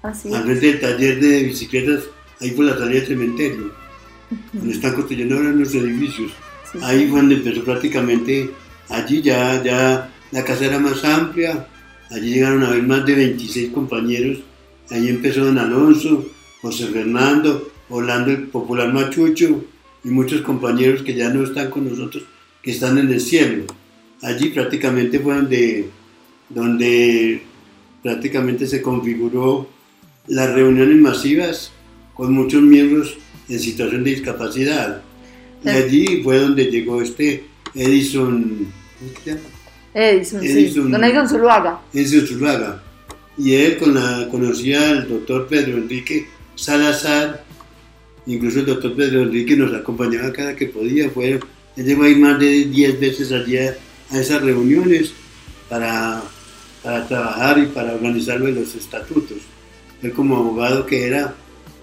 Así 0.03 0.31
al 0.31 0.43
frente 0.43 0.67
del 0.67 0.79
taller 0.79 1.19
de 1.19 1.43
bicicletas, 1.45 2.03
ahí 2.39 2.51
por 2.51 2.65
la 2.65 2.77
salida 2.77 2.99
del 2.99 3.07
cementerio, 3.07 3.71
donde 4.53 4.71
están 4.71 4.93
construyendo 4.93 5.35
ahora 5.35 5.49
unos 5.49 5.73
edificios. 5.73 6.31
sí. 6.71 6.77
Ahí 6.83 7.07
fue 7.07 7.21
donde 7.21 7.35
empezó 7.37 7.63
prácticamente, 7.63 8.51
allí 8.89 9.23
ya, 9.23 9.63
ya 9.63 10.11
la 10.29 10.43
casa 10.43 10.65
era 10.65 10.77
más 10.77 11.03
amplia, 11.03 11.67
allí 12.11 12.35
llegaron 12.35 12.61
a 12.61 12.67
haber 12.67 12.83
más 12.83 13.03
de 13.03 13.15
26 13.15 13.71
compañeros, 13.71 14.37
ahí 14.91 15.07
empezó 15.07 15.43
don 15.43 15.57
Alonso, 15.57 16.23
José 16.61 16.85
Fernando, 16.85 17.71
Orlando 17.89 18.29
el 18.29 18.43
popular 18.43 18.93
Machucho 18.93 19.65
y 20.03 20.09
muchos 20.09 20.41
compañeros 20.41 21.01
que 21.01 21.15
ya 21.15 21.29
no 21.29 21.43
están 21.43 21.71
con 21.71 21.89
nosotros, 21.89 22.25
que 22.61 22.71
están 22.71 22.97
en 22.97 23.11
el 23.11 23.21
cielo. 23.21 23.63
Allí 24.21 24.49
prácticamente 24.49 25.19
fue 25.19 25.35
donde, 25.35 25.89
donde 26.49 27.41
prácticamente 28.03 28.67
se 28.67 28.81
configuró 28.81 29.69
las 30.27 30.53
reuniones 30.53 30.97
masivas 30.97 31.71
con 32.13 32.33
muchos 32.33 32.61
miembros 32.61 33.17
en 33.47 33.59
situación 33.59 34.03
de 34.03 34.11
discapacidad. 34.11 35.01
Y 35.63 35.69
Sí. 35.69 35.75
allí 35.75 36.23
fue 36.23 36.39
donde 36.39 36.65
llegó 36.65 37.01
este 37.01 37.45
Edison, 37.73 38.67
¿cómo 38.99 39.11
se 39.23 39.29
llama? 39.31 39.41
Edison, 39.93 40.41
sí. 40.41 40.47
Edison. 40.47 40.91
Don 40.91 41.03
Edison 41.03 41.29
Zuluaga. 41.29 41.81
Edison 41.93 42.27
Zuluaga. 42.27 42.83
Y 43.37 43.53
él 43.55 43.77
con 43.77 43.93
la, 43.93 44.27
conocía 44.29 44.89
al 44.89 45.07
doctor 45.07 45.47
Pedro 45.47 45.77
Enrique 45.77 46.27
Salazar, 46.55 47.43
incluso 48.25 48.59
el 48.59 48.65
doctor 48.65 48.95
Pedro 48.95 49.23
Enrique 49.23 49.55
nos 49.55 49.73
acompañaba 49.73 50.31
cada 50.33 50.55
que 50.55 50.65
podía. 50.67 51.09
Fue, 51.09 51.39
él 51.79 51.85
llegó 51.85 52.03
a 52.03 52.09
ir 52.09 52.17
más 52.17 52.37
de 52.39 52.65
10 52.65 52.99
veces 52.99 53.31
al 53.31 53.45
día 53.45 53.75
a 54.11 54.19
esas 54.19 54.41
reuniones 54.41 55.13
para, 55.69 56.21
para 56.83 57.07
trabajar 57.07 57.57
y 57.59 57.67
para 57.67 57.93
organizar 57.93 58.39
los 58.41 58.75
estatutos. 58.75 59.37
Él 60.01 60.11
como 60.11 60.37
abogado 60.37 60.85
que 60.85 61.05
era 61.07 61.33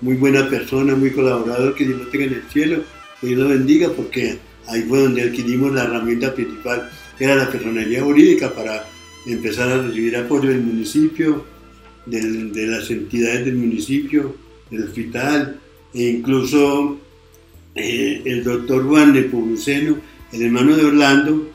muy 0.02 0.16
buena 0.16 0.48
persona, 0.50 0.94
muy 0.94 1.10
colaborador, 1.12 1.74
que 1.74 1.86
Dios 1.86 1.98
lo 2.00 2.08
tenga 2.08 2.26
en 2.26 2.34
el 2.34 2.42
cielo, 2.52 2.82
que 3.20 3.28
Dios 3.28 3.40
lo 3.40 3.48
bendiga, 3.48 3.88
porque 3.90 4.38
ahí 4.66 4.82
fue 4.82 5.00
donde 5.00 5.22
adquirimos 5.22 5.72
la 5.72 5.84
herramienta 5.84 6.34
principal, 6.34 6.90
que 7.16 7.24
era 7.24 7.34
la 7.36 7.50
personalidad 7.50 8.02
jurídica 8.04 8.52
para 8.52 8.84
empezar 9.26 9.68
a 9.70 9.82
recibir 9.82 10.16
apoyo 10.16 10.50
del 10.50 10.60
municipio, 10.62 11.44
del- 12.04 12.52
de 12.52 12.66
las 12.66 12.90
entidades 12.90 13.44
del 13.46 13.54
municipio, 13.56 14.34
del 14.70 14.84
hospital, 14.84 15.58
e 15.94 16.02
incluso 16.02 16.98
eh, 17.76 18.22
el 18.24 18.42
doctor 18.42 18.84
Juan 18.86 19.12
de 19.12 19.24
Pubuceno, 19.24 19.98
el 20.32 20.42
hermano 20.42 20.76
de 20.76 20.84
Orlando, 20.86 21.52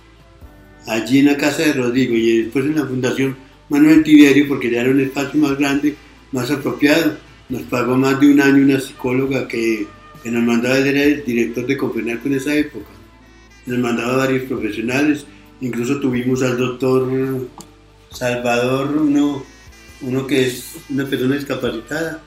allí 0.88 1.20
en 1.20 1.26
la 1.26 1.38
casa 1.38 1.64
de 1.64 1.74
Rodrigo 1.74 2.16
y 2.16 2.44
después 2.44 2.66
en 2.66 2.76
la 2.76 2.86
Fundación 2.86 3.36
Manuel 3.70 4.04
Tiberio, 4.04 4.48
porque 4.48 4.70
ya 4.70 4.82
era 4.82 4.92
un 4.92 5.00
espacio 5.00 5.40
más 5.40 5.58
grande, 5.58 5.96
más 6.32 6.52
apropiado. 6.52 7.18
Nos 7.50 7.64
pagó 7.64 7.98
más 7.98 8.20
de 8.20 8.32
un 8.32 8.40
año 8.40 8.64
una 8.64 8.80
psicóloga 8.80 9.48
que, 9.48 9.88
que 10.24 10.32
nos 10.32 10.44
mandaba, 10.44 10.78
era 10.78 11.04
el 11.04 11.24
director 11.26 11.66
de 11.66 11.78
Confenalco 11.78 12.28
en 12.28 12.36
esa 12.36 12.56
época. 12.56 12.90
Nos 13.66 13.80
mandaba 13.80 14.18
varios 14.18 14.44
profesionales, 14.44 15.26
incluso 15.60 16.00
tuvimos 16.00 16.44
al 16.44 16.58
doctor 16.58 17.48
Salvador, 18.12 18.96
uno, 18.96 19.44
uno 20.02 20.28
que 20.28 20.48
es 20.48 20.76
una 20.90 21.06
persona 21.06 21.36
discapacitada, 21.36 22.22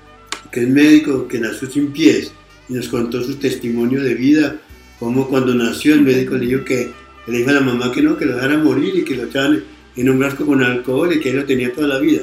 que 0.50 0.62
es 0.62 0.68
médico, 0.68 1.28
que 1.28 1.38
nació 1.38 1.70
sin 1.70 1.92
pies, 1.92 2.32
y 2.68 2.74
nos 2.74 2.88
contó 2.88 3.22
su 3.22 3.36
testimonio 3.36 4.02
de 4.02 4.14
vida, 4.14 4.56
como 4.98 5.28
cuando 5.28 5.54
nació 5.54 5.94
el 5.94 6.02
médico 6.02 6.36
le 6.36 6.46
dijo 6.46 6.64
que 6.64 6.90
que 7.26 7.32
le 7.32 7.38
dijo 7.38 7.50
a 7.50 7.54
la 7.54 7.60
mamá 7.60 7.90
que 7.90 8.02
no, 8.02 8.18
que 8.18 8.26
lo 8.26 8.34
dejara 8.34 8.58
morir 8.58 8.94
y 8.96 9.02
que 9.04 9.16
lo 9.16 9.24
echaban 9.24 9.62
en 9.96 10.10
un 10.10 10.18
frasco 10.18 10.44
con 10.44 10.62
alcohol 10.62 11.10
y 11.14 11.20
que 11.20 11.30
él 11.30 11.36
lo 11.36 11.44
tenía 11.46 11.72
toda 11.72 11.88
la 11.88 11.98
vida. 11.98 12.20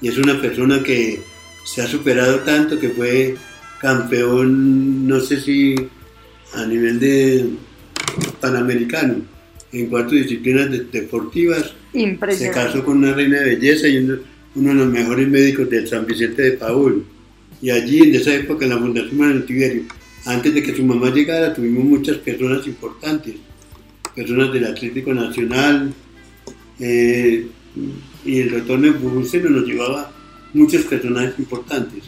Y 0.00 0.08
es 0.08 0.16
una 0.16 0.40
persona 0.40 0.82
que 0.82 1.20
se 1.66 1.82
ha 1.82 1.86
superado 1.86 2.38
tanto 2.38 2.78
que 2.78 2.88
fue 2.88 3.34
campeón, 3.82 5.06
no 5.06 5.20
sé 5.20 5.40
si 5.40 5.74
a 6.54 6.64
nivel 6.66 6.98
de 7.00 7.44
panamericano, 8.40 9.16
en 9.72 9.86
cuatro 9.86 10.16
disciplinas 10.16 10.70
de- 10.70 10.84
deportivas. 10.84 11.72
Se 12.38 12.50
casó 12.50 12.84
con 12.84 12.98
una 12.98 13.12
reina 13.12 13.40
de 13.40 13.56
belleza 13.56 13.88
y 13.88 13.98
uno, 13.98 14.18
uno 14.54 14.68
de 14.70 14.74
los 14.74 14.88
mejores 14.88 15.28
médicos 15.28 15.68
del 15.70 15.86
San 15.86 16.06
Vicente 16.06 16.42
de 16.42 16.52
Paúl. 16.52 17.04
Y 17.62 17.70
allí, 17.70 18.00
en 18.02 18.14
esa 18.14 18.34
época, 18.34 18.64
en 18.64 18.70
la 18.70 18.78
Fundación 18.78 19.18
Manuel 19.18 19.44
Tiberio, 19.44 19.82
antes 20.26 20.54
de 20.54 20.62
que 20.62 20.74
su 20.74 20.84
mamá 20.84 21.10
llegara, 21.10 21.54
tuvimos 21.54 21.84
muchas 21.84 22.18
personas 22.18 22.66
importantes, 22.66 23.34
personas 24.14 24.52
del 24.52 24.64
Atlético 24.66 25.12
Nacional, 25.14 25.92
eh, 26.78 27.46
y 28.24 28.40
el 28.40 28.50
doctor 28.50 28.78
Nebuceno 28.78 29.50
nos 29.50 29.66
llevaba 29.66 30.12
muchos 30.52 30.82
personajes 30.82 31.38
importantes. 31.38 32.04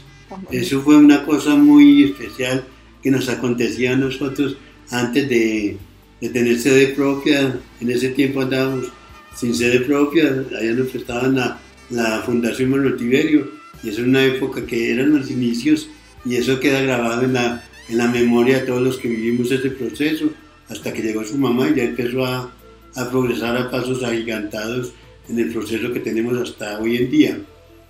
Eso 0.50 0.80
fue 0.82 0.96
una 0.96 1.24
cosa 1.24 1.54
muy 1.54 2.04
especial 2.04 2.64
que 3.02 3.10
nos 3.10 3.28
acontecía 3.28 3.92
a 3.92 3.96
nosotros 3.96 4.56
antes 4.90 5.28
de, 5.28 5.76
de 6.20 6.28
tener 6.30 6.58
sede 6.58 6.88
propia. 6.88 7.58
En 7.80 7.90
ese 7.90 8.10
tiempo 8.10 8.40
andábamos 8.40 8.86
sin 9.34 9.54
sede 9.54 9.80
propia, 9.80 10.44
allá 10.58 10.72
nos 10.72 10.88
prestaban 10.88 11.34
la, 11.36 11.60
la 11.90 12.22
Fundación 12.22 12.70
Manuel 12.70 12.96
Tiberio, 12.96 13.61
y 13.82 13.88
eso 13.88 14.00
es 14.00 14.06
una 14.06 14.24
época 14.24 14.66
que 14.66 14.92
eran 14.92 15.16
los 15.16 15.30
inicios, 15.30 15.88
y 16.24 16.36
eso 16.36 16.60
queda 16.60 16.80
grabado 16.82 17.22
en 17.22 17.32
la, 17.32 17.64
en 17.88 17.98
la 17.98 18.08
memoria 18.08 18.60
de 18.60 18.66
todos 18.66 18.82
los 18.82 18.98
que 18.98 19.08
vivimos 19.08 19.50
ese 19.50 19.70
proceso, 19.70 20.30
hasta 20.68 20.92
que 20.92 21.02
llegó 21.02 21.24
su 21.24 21.36
mamá 21.36 21.68
y 21.68 21.76
ya 21.76 21.84
empezó 21.84 22.24
a, 22.24 22.52
a 22.94 23.10
progresar 23.10 23.56
a 23.56 23.70
pasos 23.70 24.02
agigantados 24.02 24.92
en 25.28 25.38
el 25.38 25.52
proceso 25.52 25.92
que 25.92 26.00
tenemos 26.00 26.38
hasta 26.38 26.78
hoy 26.78 26.96
en 26.96 27.10
día. 27.10 27.38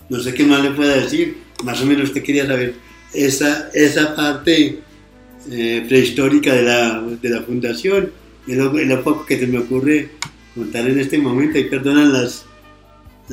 No 0.08 0.20
sé 0.20 0.34
qué 0.34 0.44
más 0.44 0.62
le 0.62 0.70
pueda 0.70 0.96
decir, 0.96 1.36
más 1.64 1.80
o 1.80 1.86
menos 1.86 2.08
usted 2.08 2.22
quería 2.22 2.46
saber 2.46 2.74
esa, 3.14 3.70
esa 3.72 4.16
parte 4.16 4.80
eh, 5.50 5.84
prehistórica 5.88 6.54
de 6.54 6.62
la, 6.62 7.02
de 7.20 7.28
la 7.28 7.42
fundación, 7.42 8.10
es 8.46 8.56
lo, 8.56 8.76
es 8.78 8.88
lo 8.88 9.02
poco 9.02 9.24
que 9.26 9.38
se 9.38 9.46
me 9.46 9.58
ocurre 9.58 10.10
contar 10.54 10.88
en 10.88 10.98
este 10.98 11.18
momento, 11.18 11.58
y 11.58 11.64
perdonan 11.64 12.12
las, 12.12 12.44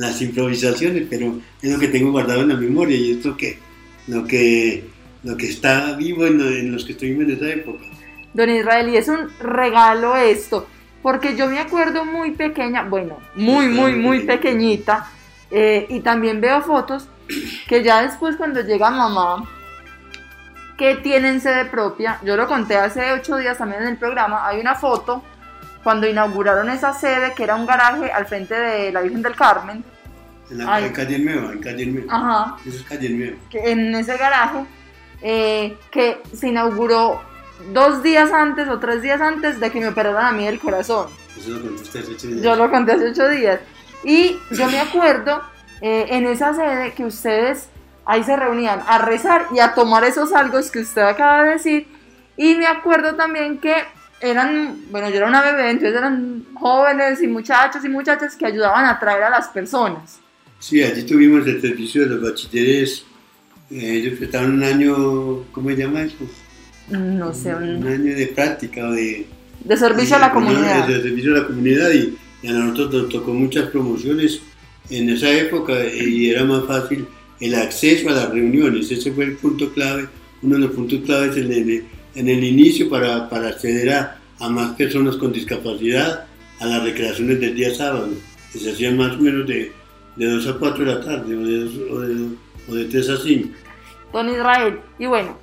las 0.00 0.20
improvisaciones, 0.22 1.06
pero 1.10 1.38
es 1.60 1.70
lo 1.70 1.78
que 1.78 1.88
tengo 1.88 2.10
guardado 2.10 2.40
en 2.40 2.48
la 2.48 2.56
memoria 2.56 2.96
y 2.96 3.12
es 3.12 3.24
lo 3.24 3.36
que, 3.36 3.58
lo 4.06 4.26
que, 4.26 4.84
lo 5.22 5.36
que 5.36 5.46
está 5.46 5.94
vivo 5.96 6.26
en, 6.26 6.40
en 6.40 6.72
los 6.72 6.84
que 6.84 6.92
estuvimos 6.92 7.24
en 7.24 7.30
esa 7.32 7.48
época. 7.50 7.84
Don 8.32 8.48
Israel, 8.48 8.88
y 8.88 8.96
es 8.96 9.08
un 9.08 9.28
regalo 9.40 10.16
esto, 10.16 10.66
porque 11.02 11.36
yo 11.36 11.48
me 11.48 11.58
acuerdo 11.58 12.04
muy 12.04 12.30
pequeña, 12.30 12.84
bueno, 12.84 13.18
muy, 13.34 13.68
muy, 13.68 13.94
muy 13.94 14.20
pequeñita, 14.20 15.10
eh, 15.50 15.86
y 15.90 16.00
también 16.00 16.40
veo 16.40 16.62
fotos 16.62 17.08
que 17.68 17.82
ya 17.82 18.02
después 18.02 18.36
cuando 18.36 18.62
llega 18.62 18.90
mamá, 18.90 19.48
que 20.78 20.94
tienen 20.94 21.42
sede 21.42 21.66
propia, 21.66 22.18
yo 22.24 22.36
lo 22.36 22.46
conté 22.46 22.76
hace 22.76 23.12
ocho 23.12 23.36
días 23.36 23.58
también 23.58 23.82
en 23.82 23.88
el 23.88 23.96
programa, 23.98 24.46
hay 24.46 24.60
una 24.60 24.74
foto 24.76 25.22
cuando 25.82 26.06
inauguraron 26.08 26.68
esa 26.70 26.92
sede, 26.92 27.32
que 27.34 27.44
era 27.44 27.54
un 27.56 27.66
garaje 27.66 28.10
al 28.12 28.26
frente 28.26 28.54
de 28.54 28.92
la 28.92 29.00
Virgen 29.00 29.22
del 29.22 29.34
Carmen, 29.34 29.82
En 30.50 30.58
la 30.58 30.74
Ay. 30.74 30.90
calle 30.90 31.18
Nueva, 31.18 31.52
en 31.52 31.60
calle 31.60 31.86
Nueva. 31.86 32.14
ajá, 32.14 32.56
Eso 32.66 32.76
es 32.78 32.82
calle 32.84 33.08
Nueva. 33.10 33.36
que 33.50 33.70
en 33.70 33.94
ese 33.94 34.16
garaje 34.16 34.64
eh, 35.22 35.76
que 35.90 36.20
se 36.34 36.48
inauguró 36.48 37.22
dos 37.72 38.02
días 38.02 38.32
antes 38.32 38.68
o 38.68 38.78
tres 38.80 39.00
días 39.02 39.20
antes 39.20 39.60
de 39.60 39.70
que 39.70 39.80
me 39.80 39.88
operaran 39.88 40.26
a 40.26 40.32
mí 40.32 40.46
el 40.46 40.58
corazón. 40.58 41.06
Eso 41.38 41.50
lo 41.50 41.60
contaste 41.62 41.98
hace 42.00 42.12
ocho 42.12 42.26
días. 42.26 42.42
Yo 42.42 42.56
lo 42.56 42.70
conté 42.70 42.92
hace 42.92 43.08
ocho 43.10 43.28
días. 43.28 43.60
Y 44.02 44.38
yo 44.50 44.66
me 44.66 44.80
acuerdo 44.80 45.40
eh, 45.82 46.06
en 46.10 46.26
esa 46.26 46.52
sede 46.54 46.92
que 46.94 47.04
ustedes 47.04 47.68
ahí 48.06 48.24
se 48.24 48.34
reunían 48.34 48.82
a 48.86 48.98
rezar 48.98 49.46
y 49.54 49.60
a 49.60 49.74
tomar 49.74 50.04
esos 50.04 50.32
algos 50.32 50.70
que 50.70 50.80
usted 50.80 51.02
acaba 51.02 51.42
de 51.44 51.50
decir. 51.50 51.86
Y 52.36 52.54
me 52.56 52.66
acuerdo 52.66 53.14
también 53.14 53.58
que 53.58 53.74
eran, 54.20 54.76
bueno, 54.90 55.08
yo 55.10 55.16
era 55.16 55.28
una 55.28 55.42
bebé, 55.42 55.70
entonces 55.70 55.96
eran 55.96 56.44
jóvenes 56.54 57.22
y 57.22 57.26
muchachos 57.26 57.84
y 57.84 57.88
muchachas 57.88 58.36
que 58.36 58.46
ayudaban 58.46 58.84
a 58.86 58.98
traer 58.98 59.22
a 59.24 59.30
las 59.30 59.48
personas. 59.48 60.18
Sí, 60.58 60.82
allí 60.82 61.02
tuvimos 61.04 61.46
el 61.46 61.60
servicio 61.60 62.02
de 62.02 62.08
los 62.08 62.22
bachilleres. 62.22 63.04
Eh, 63.70 63.94
ellos 63.94 64.20
estaban 64.20 64.52
un 64.52 64.62
año, 64.64 65.44
¿cómo 65.52 65.70
se 65.70 65.76
llama 65.76 66.02
eso? 66.02 66.16
No 66.88 67.32
sé, 67.32 67.54
un, 67.54 67.76
Un 67.76 67.86
año 67.86 68.14
de 68.16 68.26
práctica 68.26 68.88
o 68.88 68.92
de... 68.92 69.26
de 69.64 69.76
servicio 69.76 70.16
a 70.16 70.18
la 70.18 70.26
de- 70.28 70.32
comunidad. 70.34 70.86
De 70.88 71.02
servicio 71.02 71.34
a 71.34 71.38
la 71.38 71.46
comunidad 71.46 71.90
y, 71.92 72.18
y 72.42 72.48
a 72.48 72.52
nosotros 72.52 73.04
nos 73.04 73.12
tocó 73.12 73.32
muchas 73.32 73.70
promociones 73.70 74.40
en 74.90 75.08
esa 75.08 75.30
época 75.30 75.72
y 75.86 76.28
era 76.30 76.44
más 76.44 76.66
fácil 76.66 77.06
el 77.38 77.54
acceso 77.54 78.10
a 78.10 78.12
las 78.12 78.30
reuniones. 78.30 78.90
Ese 78.90 79.12
fue 79.12 79.24
el 79.24 79.36
punto 79.36 79.72
clave, 79.72 80.08
uno 80.42 80.56
de 80.56 80.60
los 80.62 80.72
puntos 80.72 81.00
claves 81.06 81.36
en 81.36 81.52
el, 81.52 81.84
en 82.14 82.28
el 82.28 82.42
inicio 82.42 82.88
para, 82.88 83.28
para 83.28 83.48
acceder 83.48 83.92
a, 83.92 84.18
a 84.40 84.48
más 84.48 84.74
personas 84.74 85.16
con 85.16 85.32
discapacidad 85.32 86.26
a 86.60 86.66
las 86.66 86.82
recreaciones 86.82 87.40
del 87.40 87.54
día 87.54 87.74
sábado, 87.74 88.08
que 88.52 88.58
se 88.58 88.72
hacían 88.72 88.96
más 88.96 89.12
o 89.16 89.18
menos 89.18 89.46
de, 89.46 89.72
de 90.16 90.26
2 90.26 90.46
a 90.48 90.58
4 90.58 90.84
de 90.84 90.94
la 90.94 91.04
tarde 91.04 91.36
o 91.36 91.40
de, 91.40 91.92
o 91.92 92.00
de, 92.00 92.36
o 92.68 92.74
de 92.74 92.84
3 92.86 93.08
a 93.10 93.16
5. 93.16 93.48
Don 94.12 94.28
Israel. 94.28 94.80
Y 94.98 95.06
bueno, 95.06 95.36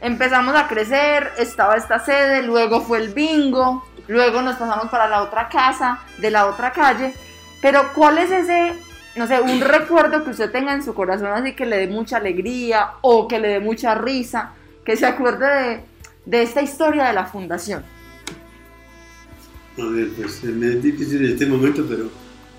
empezamos 0.00 0.54
a 0.56 0.66
crecer, 0.66 1.30
estaba 1.38 1.76
esta 1.76 1.98
sede, 2.00 2.42
luego 2.42 2.80
fue 2.80 2.98
el 2.98 3.10
bingo, 3.10 3.86
luego 4.08 4.42
nos 4.42 4.56
pasamos 4.56 4.88
para 4.88 5.08
la 5.08 5.22
otra 5.22 5.48
casa, 5.48 6.00
de 6.18 6.30
la 6.30 6.46
otra 6.46 6.72
calle. 6.72 7.14
Pero 7.60 7.92
¿cuál 7.94 8.18
es 8.18 8.30
ese, 8.30 8.74
no 9.16 9.26
sé, 9.26 9.40
un 9.40 9.60
recuerdo 9.60 10.24
que 10.24 10.30
usted 10.30 10.50
tenga 10.50 10.72
en 10.72 10.82
su 10.82 10.94
corazón 10.94 11.28
así 11.28 11.54
que 11.54 11.66
le 11.66 11.78
dé 11.78 11.88
mucha 11.88 12.16
alegría 12.16 12.90
o 13.00 13.28
que 13.28 13.38
le 13.38 13.48
dé 13.48 13.60
mucha 13.60 13.94
risa, 13.94 14.54
que 14.84 14.96
se 14.96 15.06
acuerde 15.06 15.46
de, 15.46 15.80
de 16.28 16.42
esta 16.42 16.60
historia 16.60 17.06
de 17.06 17.14
la 17.14 17.24
fundación? 17.24 17.82
A 19.78 19.86
ver, 19.86 20.08
pues 20.10 20.44
me 20.44 20.68
es 20.74 20.82
difícil 20.82 21.24
en 21.24 21.32
este 21.32 21.46
momento, 21.46 21.86
pero, 21.88 22.10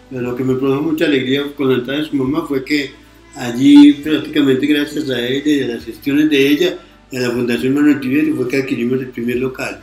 lo 0.09 0.35
que 0.35 0.43
me 0.43 0.55
produjo 0.55 0.81
mucha 0.81 1.05
alegría 1.05 1.43
con 1.55 1.69
la 1.69 1.75
entrada 1.75 1.99
de 1.99 2.05
su 2.05 2.15
mamá 2.15 2.45
fue 2.47 2.63
que 2.63 2.91
allí, 3.35 3.93
prácticamente 3.93 4.65
gracias 4.65 5.07
a 5.11 5.19
ella 5.19 5.51
y 5.51 5.63
a 5.63 5.67
las 5.75 5.85
gestiones 5.85 6.31
de 6.31 6.47
ella, 6.47 6.79
a 7.11 7.19
la 7.19 7.29
Fundación 7.29 7.75
Manuel 7.75 7.99
Tiberio, 7.99 8.35
fue 8.35 8.47
que 8.47 8.57
adquirimos 8.57 8.99
el 8.99 9.09
primer 9.09 9.38
local. 9.38 9.79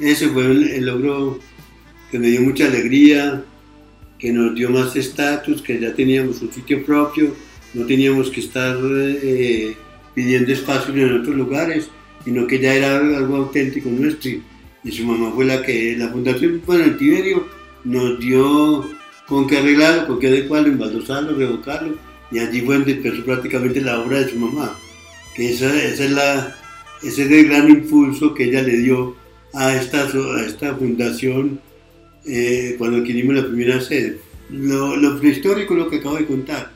Ese 0.00 0.28
fue 0.28 0.46
el, 0.46 0.68
el 0.68 0.86
logro 0.86 1.38
que 2.10 2.18
me 2.18 2.28
dio 2.28 2.40
mucha 2.40 2.66
alegría, 2.66 3.44
que 4.18 4.32
nos 4.32 4.54
dio 4.54 4.70
más 4.70 4.96
estatus, 4.96 5.60
que 5.60 5.78
ya 5.78 5.92
teníamos 5.92 6.40
un 6.40 6.50
sitio 6.50 6.82
propio, 6.84 7.34
no 7.74 7.84
teníamos 7.84 8.30
que 8.30 8.40
estar 8.40 8.78
eh, 8.82 9.76
pidiendo 10.14 10.50
espacios 10.50 10.96
en 10.96 11.20
otros 11.20 11.36
lugares, 11.36 11.90
sino 12.24 12.46
que 12.46 12.58
ya 12.58 12.74
era 12.74 12.98
algo 12.98 13.36
auténtico 13.36 13.88
nuestro. 13.90 14.30
Y- 14.30 14.42
su 14.90 15.04
mamá 15.04 15.32
fue 15.34 15.44
la 15.44 15.62
que, 15.62 15.96
la 15.98 16.08
Fundación 16.08 16.62
Manuel 16.66 16.96
Tiberio, 16.96 17.46
nos 17.84 18.18
dio 18.20 18.88
con 19.26 19.46
qué 19.46 19.58
arreglarlo, 19.58 20.06
con 20.06 20.18
qué 20.18 20.28
adecuarlo, 20.28 20.68
embaldosarlo, 20.68 21.36
revocarlo, 21.36 21.96
y 22.30 22.38
allí 22.38 22.62
fue 22.62 22.76
donde 22.76 22.92
empezó 22.92 23.24
prácticamente 23.24 23.80
la 23.80 24.00
obra 24.00 24.20
de 24.20 24.30
su 24.30 24.36
mamá. 24.36 24.78
Que 25.34 25.52
esa, 25.52 25.66
esa 25.84 26.04
es 26.04 26.10
la, 26.10 26.56
ese 27.02 27.22
es 27.24 27.30
el 27.30 27.48
gran 27.48 27.68
impulso 27.68 28.34
que 28.34 28.44
ella 28.44 28.62
le 28.62 28.78
dio 28.78 29.14
a 29.52 29.74
esta, 29.74 30.04
a 30.04 30.42
esta 30.46 30.74
fundación 30.74 31.60
eh, 32.26 32.74
cuando 32.78 32.98
adquirimos 32.98 33.36
la 33.36 33.46
primera 33.46 33.80
sede. 33.80 34.18
Lo, 34.50 34.96
lo 34.96 35.18
prehistórico 35.20 35.74
es 35.74 35.80
lo 35.80 35.90
que 35.90 35.96
acabo 35.96 36.16
de 36.16 36.26
contar. 36.26 36.72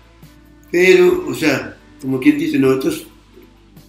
Pero, 0.70 1.24
o 1.26 1.34
sea, 1.34 1.76
como 2.00 2.20
quien 2.20 2.38
dice, 2.38 2.58
nosotros 2.58 3.06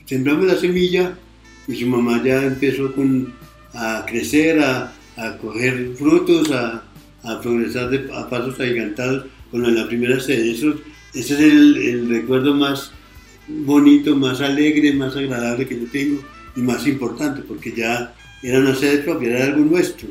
sembramos 0.05 0.45
la 0.45 0.55
semilla 0.55 1.17
y 1.67 1.75
su 1.75 1.87
mamá 1.87 2.21
ya 2.23 2.43
empezó 2.43 2.93
con, 2.93 3.33
a 3.73 4.05
crecer, 4.07 4.59
a, 4.59 4.93
a 5.17 5.37
coger 5.37 5.91
frutos, 5.97 6.51
a, 6.51 6.83
a 7.23 7.41
progresar 7.41 7.89
de- 7.89 8.09
a 8.13 8.29
pasos 8.29 8.59
agigantados 8.59 9.25
con 9.51 9.75
la 9.75 9.87
primera 9.87 10.19
sede. 10.19 10.51
Eso, 10.51 10.75
ese 11.13 11.33
es 11.35 11.39
el, 11.39 11.77
el 11.77 12.09
recuerdo 12.09 12.53
más 12.55 12.91
bonito, 13.47 14.15
más 14.15 14.41
alegre, 14.41 14.93
más 14.93 15.15
agradable 15.15 15.67
que 15.67 15.79
yo 15.79 15.87
tengo 15.91 16.21
y 16.55 16.61
más 16.61 16.85
importante, 16.87 17.41
porque 17.41 17.71
ya 17.75 18.13
era 18.41 18.59
una 18.59 18.75
sede 18.75 18.99
propia, 18.99 19.29
era 19.37 19.45
algo 19.45 19.63
nuestro. 19.63 20.09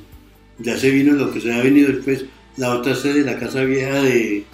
Ya 0.58 0.76
se 0.78 0.90
vino 0.90 1.12
lo 1.14 1.32
que 1.32 1.40
se 1.40 1.52
ha 1.52 1.62
venido 1.62 1.88
después, 1.92 2.24
la 2.56 2.74
otra 2.74 2.94
sede, 2.94 3.24
la 3.24 3.38
casa 3.38 3.64
vieja 3.64 4.00
de 4.02 4.44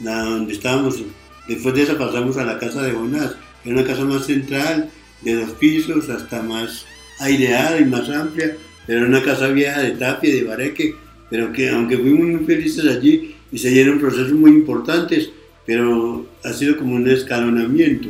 la 0.00 0.22
donde 0.22 0.52
estábamos. 0.52 1.02
Después 1.48 1.74
de 1.74 1.82
esa 1.82 1.98
pasamos 1.98 2.36
a 2.36 2.44
la 2.44 2.58
casa 2.58 2.82
de 2.82 2.92
Jonás, 2.92 3.34
que 3.62 3.70
era 3.70 3.80
una 3.80 3.86
casa 3.88 4.04
más 4.04 4.26
central, 4.26 4.90
de 5.24 5.34
dos 5.34 5.50
pisos, 5.52 6.08
hasta 6.08 6.42
más 6.42 6.84
aireada 7.18 7.80
y 7.80 7.84
más 7.84 8.08
amplia, 8.08 8.56
pero 8.86 9.06
una 9.06 9.22
casa 9.22 9.48
vieja 9.48 9.80
de 9.80 9.92
tapia 9.92 10.30
y 10.30 10.40
de 10.40 10.44
bareque, 10.44 10.94
pero 11.30 11.52
que 11.52 11.68
aunque 11.68 11.96
fuimos 11.96 12.26
muy 12.26 12.44
felices 12.44 12.84
allí 12.84 13.36
y 13.50 13.58
se 13.58 13.70
dieron 13.70 13.98
procesos 13.98 14.32
muy 14.32 14.50
importantes, 14.50 15.30
pero 15.66 16.26
ha 16.44 16.52
sido 16.52 16.76
como 16.76 16.96
un 16.96 17.08
escalonamiento 17.08 18.08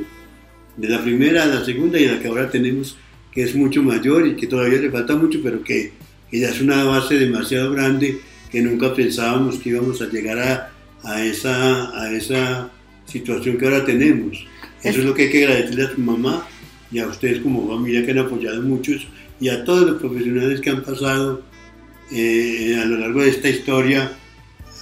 de 0.77 0.89
la 0.89 1.03
primera 1.03 1.43
a 1.43 1.47
la 1.47 1.65
segunda 1.65 1.99
y 1.99 2.07
la 2.07 2.19
que 2.19 2.29
ahora 2.29 2.51
tenemos 2.51 2.97
que 3.33 3.43
es 3.43 3.55
mucho 3.55 3.83
mayor 3.83 4.27
y 4.27 4.37
que 4.37 4.47
todavía 4.47 4.79
le 4.79 4.91
falta 4.91 5.17
mucho, 5.17 5.41
pero 5.43 5.63
que, 5.63 5.93
que 6.31 6.41
ya 6.41 6.51
es 6.51 6.61
una 6.61 6.85
base 6.85 7.19
demasiado 7.19 7.73
grande 7.73 8.21
que 8.51 8.61
nunca 8.61 8.95
pensábamos 8.95 9.59
que 9.59 9.71
íbamos 9.71 10.03
a 10.03 10.07
llegar 10.07 10.39
a, 10.39 10.73
a 11.03 11.25
esa, 11.25 11.99
a 11.99 12.13
esa 12.13 12.71
situación 13.07 13.57
que 13.57 13.65
ahora 13.65 13.85
tenemos. 13.85 14.47
Eso 14.83 14.99
es 14.99 15.05
lo 15.05 15.15
que 15.15 15.23
hay 15.23 15.31
que 15.31 15.45
agradecerle 15.45 15.85
a 15.85 15.95
su 15.95 16.01
mamá 16.01 16.47
y 16.93 16.99
a 16.99 17.07
ustedes 17.07 17.41
como 17.41 17.67
familia 17.67 18.05
que 18.05 18.13
han 18.13 18.19
apoyado 18.19 18.63
mucho 18.63 18.93
eso, 18.93 19.09
y 19.41 19.49
a 19.49 19.65
todos 19.65 19.91
los 19.91 20.01
profesionales 20.01 20.61
que 20.61 20.71
han 20.71 20.83
pasado 20.83 21.43
eh, 22.11 22.79
a 22.81 22.85
lo 22.85 22.99
largo 22.99 23.23
de 23.23 23.31
esta 23.31 23.49
historia 23.49 24.13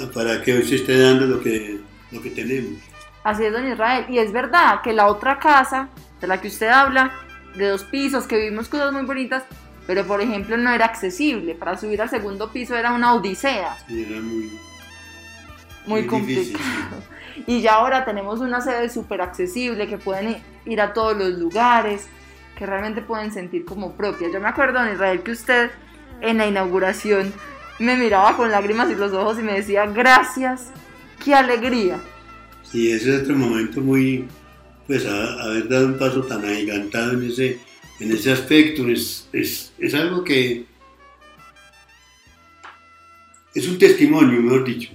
para 0.08 0.42
que 0.42 0.54
hoy 0.54 0.62
se 0.64 0.76
esté 0.76 0.98
dando 0.98 1.26
lo 1.26 1.40
que, 1.40 1.78
lo 2.10 2.22
que 2.22 2.30
tenemos. 2.30 2.80
Así 3.22 3.44
es, 3.44 3.52
don 3.52 3.70
Israel. 3.70 4.06
Y 4.08 4.18
es 4.18 4.32
verdad 4.32 4.80
que 4.82 4.92
la 4.92 5.06
otra 5.06 5.38
casa 5.38 5.88
de 6.20 6.26
la 6.26 6.40
que 6.40 6.48
usted 6.48 6.68
habla, 6.68 7.12
de 7.56 7.68
dos 7.68 7.84
pisos, 7.84 8.26
que 8.26 8.36
vivimos 8.36 8.68
cosas 8.68 8.92
muy 8.92 9.02
bonitas, 9.02 9.44
pero 9.86 10.06
por 10.06 10.20
ejemplo 10.20 10.56
no 10.56 10.70
era 10.70 10.86
accesible. 10.86 11.54
Para 11.54 11.76
subir 11.76 12.00
al 12.00 12.08
segundo 12.08 12.50
piso 12.50 12.76
era 12.76 12.92
una 12.92 13.14
odisea, 13.14 13.76
Y 13.88 14.02
era 14.04 14.20
muy, 14.20 14.50
muy, 15.86 16.02
Muy 16.02 16.02
difícil, 16.02 16.56
complicado. 16.56 17.02
Y 17.46 17.60
ya 17.60 17.74
ahora 17.74 18.04
tenemos 18.04 18.40
una 18.40 18.60
sede 18.60 18.88
súper 18.90 19.20
accesible, 19.22 19.86
que 19.88 19.98
pueden 19.98 20.36
ir 20.66 20.80
a 20.80 20.92
todos 20.92 21.16
los 21.16 21.30
lugares, 21.38 22.06
que 22.56 22.66
realmente 22.66 23.00
pueden 23.02 23.32
sentir 23.32 23.64
como 23.64 23.92
propia. 23.92 24.28
Yo 24.32 24.40
me 24.40 24.48
acuerdo, 24.48 24.78
don 24.80 24.92
Israel, 24.92 25.22
que 25.22 25.30
usted 25.32 25.70
en 26.20 26.38
la 26.38 26.46
inauguración 26.46 27.32
me 27.78 27.96
miraba 27.96 28.36
con 28.36 28.50
lágrimas 28.50 28.90
en 28.90 29.00
los 29.00 29.12
ojos 29.12 29.38
y 29.38 29.42
me 29.42 29.54
decía, 29.54 29.86
gracias, 29.86 30.66
qué 31.24 31.34
alegría. 31.34 31.98
Y 32.72 32.90
ese 32.92 33.16
es 33.16 33.22
otro 33.22 33.36
momento 33.36 33.80
muy, 33.80 34.28
pues 34.86 35.06
a- 35.06 35.42
haber 35.42 35.68
dado 35.68 35.86
un 35.86 35.98
paso 35.98 36.22
tan 36.24 36.44
agigantado 36.44 37.12
en 37.12 37.24
ese, 37.30 37.58
en 38.00 38.12
ese 38.12 38.32
aspecto, 38.32 38.86
es, 38.88 39.28
es, 39.32 39.72
es 39.78 39.94
algo 39.94 40.22
que 40.22 40.66
es 43.54 43.66
un 43.68 43.78
testimonio, 43.78 44.40
mejor 44.42 44.64
dicho, 44.64 44.90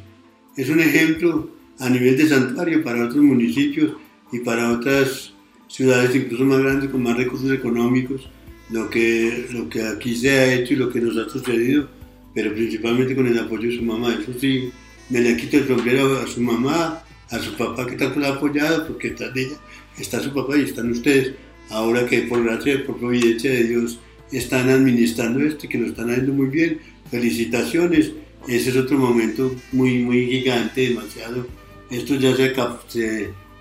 es 0.55 0.69
un 0.69 0.79
ejemplo 0.79 1.49
a 1.79 1.89
nivel 1.89 2.17
de 2.17 2.27
santuario 2.27 2.83
para 2.83 3.05
otros 3.05 3.23
municipios 3.23 3.93
y 4.31 4.39
para 4.39 4.71
otras 4.71 5.33
ciudades 5.67 6.15
incluso 6.15 6.45
más 6.45 6.59
grandes 6.59 6.89
con 6.89 7.03
más 7.03 7.17
recursos 7.17 7.51
económicos, 7.51 8.29
lo 8.69 8.89
que, 8.89 9.47
lo 9.51 9.69
que 9.69 9.83
aquí 9.83 10.15
se 10.15 10.29
ha 10.31 10.53
hecho 10.53 10.73
y 10.73 10.77
lo 10.77 10.89
que 10.89 11.01
nos 11.01 11.17
ha 11.17 11.29
sucedido, 11.29 11.89
pero 12.33 12.53
principalmente 12.53 13.15
con 13.15 13.27
el 13.27 13.37
apoyo 13.37 13.69
de 13.69 13.77
su 13.77 13.83
mamá. 13.83 14.13
Eso 14.13 14.33
sí, 14.39 14.71
me 15.09 15.21
le 15.21 15.37
quito 15.37 15.57
el 15.57 15.67
sombrero 15.67 16.19
a 16.19 16.27
su 16.27 16.41
mamá, 16.41 17.03
a 17.29 17.39
su 17.39 17.55
papá 17.55 17.85
que 17.85 17.95
tanto 17.95 18.19
la 18.19 18.29
ha 18.29 18.33
apoyado, 18.35 18.87
porque 18.87 19.09
detrás 19.09 19.33
de 19.33 19.43
ella 19.43 19.57
está 19.99 20.19
su 20.19 20.33
papá 20.33 20.57
y 20.57 20.61
están 20.61 20.91
ustedes. 20.91 21.33
Ahora 21.69 22.05
que 22.05 22.21
por 22.21 22.43
gracia, 22.43 22.85
por 22.85 22.97
providencia 22.97 23.51
de 23.51 23.63
Dios, 23.63 23.99
están 24.31 24.69
administrando 24.69 25.39
esto 25.41 25.65
y 25.65 25.69
que 25.69 25.77
lo 25.77 25.87
están 25.87 26.09
haciendo 26.09 26.33
muy 26.33 26.47
bien. 26.47 26.79
Felicitaciones. 27.09 28.11
Ese 28.47 28.69
es 28.69 28.75
otro 28.75 28.97
momento 28.97 29.55
muy, 29.71 29.99
muy 29.99 30.27
gigante, 30.27 30.89
demasiado. 30.89 31.47
Esto 31.89 32.15
ya 32.15 32.35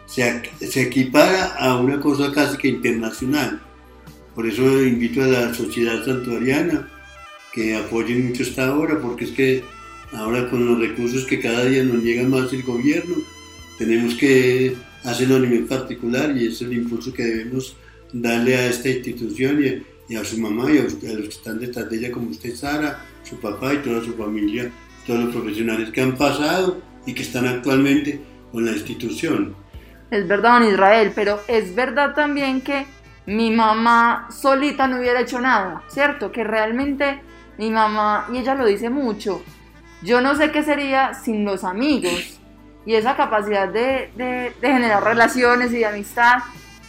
se, 0.07 0.83
equipara 0.83 1.55
a 1.57 1.77
una 1.77 2.01
cosa 2.01 2.33
casi 2.33 2.57
que 2.57 2.69
internacional. 2.69 3.61
Por 4.35 4.47
eso 4.47 4.83
invito 4.83 5.23
a 5.23 5.27
la 5.27 5.55
sociedad 5.55 6.05
santuariana 6.05 6.89
que 7.53 7.77
apoyen 7.77 8.29
mucho 8.29 8.43
esta 8.43 8.75
obra, 8.75 9.01
porque 9.01 9.27
es 9.27 9.31
que 9.31 9.63
ahora 10.13 10.49
con 10.49 10.67
los 10.67 10.79
recursos 10.79 11.25
que 11.25 11.41
cada 11.41 11.65
día 11.67 11.85
nos 11.85 12.03
llega 12.03 12.27
más 12.27 12.53
el 12.53 12.63
gobierno, 12.63 13.17
tenemos 13.79 14.15
que 14.15 14.75
hacerlo 15.05 15.37
a 15.37 15.41
nivel 15.41 15.65
particular 15.65 16.37
y 16.37 16.47
es 16.47 16.63
el 16.63 16.73
impulso 16.73 17.13
que 17.13 17.25
debemos 17.25 17.77
darle 18.13 18.57
a 18.57 18.67
esta 18.69 18.89
institución 18.89 19.85
y, 20.09 20.15
a 20.15 20.25
su 20.25 20.39
mamá 20.39 20.71
y 20.73 20.79
a, 20.79 20.83
los 20.83 20.95
que 20.95 21.29
están 21.29 21.59
detrás 21.61 21.91
de 21.91 21.99
ella, 21.99 22.11
como 22.11 22.31
usted, 22.31 22.55
Sara, 22.55 23.05
su 23.23 23.37
papá 23.39 23.75
y 23.75 23.79
toda 23.79 24.03
su 24.03 24.15
familia, 24.15 24.73
todos 25.07 25.25
los 25.25 25.35
profesionales 25.35 25.91
que 25.91 26.01
han 26.01 26.17
pasado 26.17 26.81
y 27.07 27.15
que 27.15 27.23
están 27.23 27.47
actualmente 27.47 28.21
con 28.53 28.65
la 28.65 28.73
institución. 28.73 29.57
Es 30.11 30.29
verdad, 30.29 30.61
don 30.61 30.69
Israel, 30.69 31.13
pero 31.15 31.41
es 31.49 31.75
verdad 31.75 32.15
también 32.15 32.61
que 32.61 32.87
mi 33.27 33.51
mamá 33.51 34.29
solita 34.31 34.87
no 34.87 34.99
hubiera 34.99 35.21
hecho 35.21 35.41
nada, 35.41 35.83
¿cierto? 35.89 36.31
Que 36.31 36.45
realmente 36.45 37.21
mi 37.59 37.71
mamá, 37.71 38.27
y 38.33 38.39
ella 38.39 38.55
lo 38.55 38.67
dice 38.67 38.91
mucho, 38.91 39.43
yo 40.03 40.21
no 40.21 40.35
sé 40.37 40.51
qué 40.51 40.63
sería 40.63 41.15
sin 41.15 41.45
los 41.45 41.65
amigos 41.65 42.39
y 42.87 42.95
esa 42.95 43.17
capacidad 43.17 43.69
de, 43.69 44.11
de, 44.17 44.53
generar 44.61 45.03
relaciones 45.03 45.73
y 45.73 45.79
de 45.79 45.87
amistad 45.87 46.41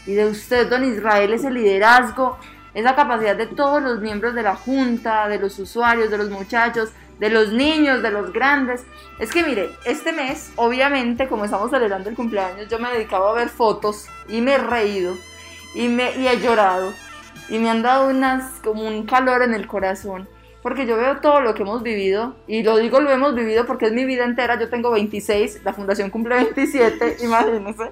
y 0.06 0.13
de 0.13 0.25
usted, 0.25 0.69
don 0.69 0.84
Israel, 0.84 1.34
ese 1.34 1.49
liderazgo, 1.49 2.38
esa 2.73 2.95
capacidad 2.95 3.36
de 3.36 3.47
todos 3.47 3.82
los 3.82 4.01
miembros 4.01 4.36
de 4.36 4.43
la 4.43 4.56
junta, 4.56 5.30
de 5.30 5.39
los 5.39 5.58
usuarios, 5.58 6.12
de 6.12 6.17
los 6.17 6.30
muchachos, 6.30 6.91
de 7.19 7.30
los 7.30 7.51
niños, 7.51 8.01
de 8.01 8.12
los 8.12 8.34
grandes. 8.34 8.84
Es 9.19 9.32
que 9.32 9.43
mire, 9.43 9.69
este 9.86 10.12
mes, 10.12 10.51
obviamente, 10.56 11.28
como 11.28 11.45
estamos 11.45 11.71
celebrando 11.71 12.10
el 12.10 12.15
cumpleaños, 12.15 12.67
yo 12.69 12.80
me 12.80 12.91
dedicaba 12.91 13.30
a 13.30 13.34
ver 13.34 13.49
fotos 13.49 14.08
y 14.28 14.41
me 14.41 14.54
he 14.54 14.58
reído 14.58 15.15
y, 15.73 15.88
me, 15.88 16.15
y 16.17 16.28
he 16.28 16.39
llorado 16.39 16.93
y 17.49 17.60
me 17.60 17.69
han 17.69 17.82
dado 17.82 18.10
unas, 18.10 18.60
como 18.63 18.84
un 18.84 19.06
calor 19.06 19.43
en 19.43 19.54
el 19.54 19.67
corazón. 19.67 20.28
Porque 20.62 20.88
yo 20.88 20.97
veo 20.97 21.17
todo 21.17 21.41
lo 21.41 21.54
que 21.54 21.62
hemos 21.62 21.84
vivido, 21.84 22.36
y 22.47 22.63
lo 22.63 22.78
digo 22.78 22.99
lo 22.99 23.12
hemos 23.12 23.36
vivido 23.36 23.67
porque 23.67 23.86
es 23.86 23.93
mi 23.93 24.04
vida 24.04 24.25
entera. 24.25 24.60
Yo 24.60 24.67
tengo 24.67 24.89
26, 24.89 25.62
la 25.63 25.73
fundación 25.73 26.10
cumple 26.10 26.38
27, 26.38 27.17
imagínense. 27.23 27.91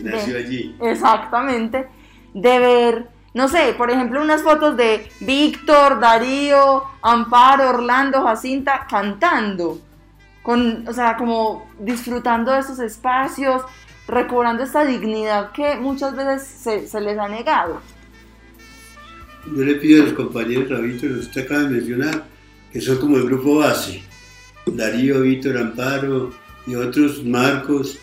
nació 0.00 0.38
allí. 0.38 0.76
Exactamente. 0.80 1.88
De 2.32 2.58
ver 2.60 3.08
no 3.34 3.48
sé, 3.48 3.74
por 3.76 3.90
ejemplo, 3.90 4.22
unas 4.22 4.42
fotos 4.42 4.76
de 4.76 5.08
Víctor, 5.18 5.98
Darío, 5.98 6.84
Amparo, 7.02 7.70
Orlando, 7.70 8.22
Jacinta 8.22 8.86
cantando, 8.88 9.80
o 10.44 10.92
sea, 10.92 11.16
como 11.16 11.68
disfrutando 11.80 12.52
de 12.52 12.60
esos 12.60 12.78
espacios, 12.78 13.62
recobrando 14.06 14.62
esta 14.62 14.84
dignidad 14.84 15.50
que 15.50 15.74
muchas 15.76 16.14
veces 16.14 16.88
se, 16.90 17.00
les 17.00 17.18
ha 17.18 17.28
negado. 17.28 17.80
Yo 19.46 19.64
le 19.64 19.74
pido 19.74 20.02
a 20.02 20.06
los 20.06 20.14
compañeros, 20.14 20.70
a 20.70 20.80
Víctor, 20.80 21.10
que 21.10 21.18
usted 21.18 21.44
acaba 21.44 21.62
de 21.64 21.70
mencionar, 21.70 22.24
que 22.72 22.80
son 22.80 22.98
como 22.98 23.16
el 23.16 23.24
grupo 23.24 23.56
base, 23.56 24.00
Darío, 24.64 25.22
Víctor, 25.22 25.58
Amparo 25.58 26.32
y 26.68 26.76
otros, 26.76 27.24
Marcos, 27.24 27.98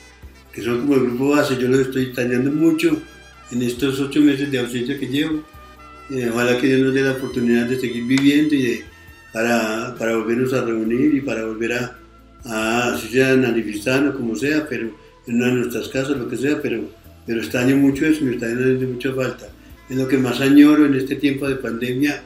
que 0.51 0.61
son 0.61 0.81
como 0.81 0.95
el 0.95 1.05
grupo 1.05 1.29
base, 1.29 1.57
yo 1.57 1.69
los 1.69 1.79
estoy 1.79 2.07
extrañando 2.07 2.51
mucho 2.51 3.01
en 3.51 3.61
estos 3.61 3.99
ocho 3.99 4.21
meses 4.21 4.49
de 4.51 4.59
ausencia 4.59 4.99
que 4.99 5.07
llevo. 5.07 5.43
Ojalá 6.33 6.57
que 6.57 6.67
Dios 6.67 6.81
nos 6.81 6.93
dé 6.93 7.01
la 7.01 7.11
oportunidad 7.11 7.67
de 7.67 7.79
seguir 7.79 8.03
viviendo 8.03 8.53
y 8.55 8.61
de, 8.61 8.83
para, 9.31 9.95
para 9.97 10.15
volvernos 10.17 10.53
a 10.53 10.63
reunir 10.63 11.15
y 11.15 11.21
para 11.21 11.45
volver 11.45 11.73
a, 11.73 11.97
a 12.45 12.97
si 12.97 13.07
sea 13.09 13.31
en 13.31 14.11
como 14.11 14.35
sea, 14.35 14.67
pero 14.67 14.91
en 15.27 15.35
una 15.35 15.47
de 15.47 15.53
nuestras 15.53 15.87
casas, 15.89 16.17
lo 16.17 16.27
que 16.27 16.37
sea, 16.37 16.61
pero, 16.61 16.83
pero 17.25 17.39
extraño 17.39 17.77
mucho 17.77 18.05
eso, 18.05 18.25
me 18.25 18.33
está 18.33 18.47
dando 18.47 18.87
mucha 18.87 19.13
falta. 19.13 19.47
Es 19.89 19.97
lo 19.97 20.07
que 20.07 20.17
más 20.17 20.41
añoro 20.41 20.85
en 20.85 20.95
este 20.95 21.15
tiempo 21.15 21.47
de 21.47 21.55
pandemia, 21.55 22.21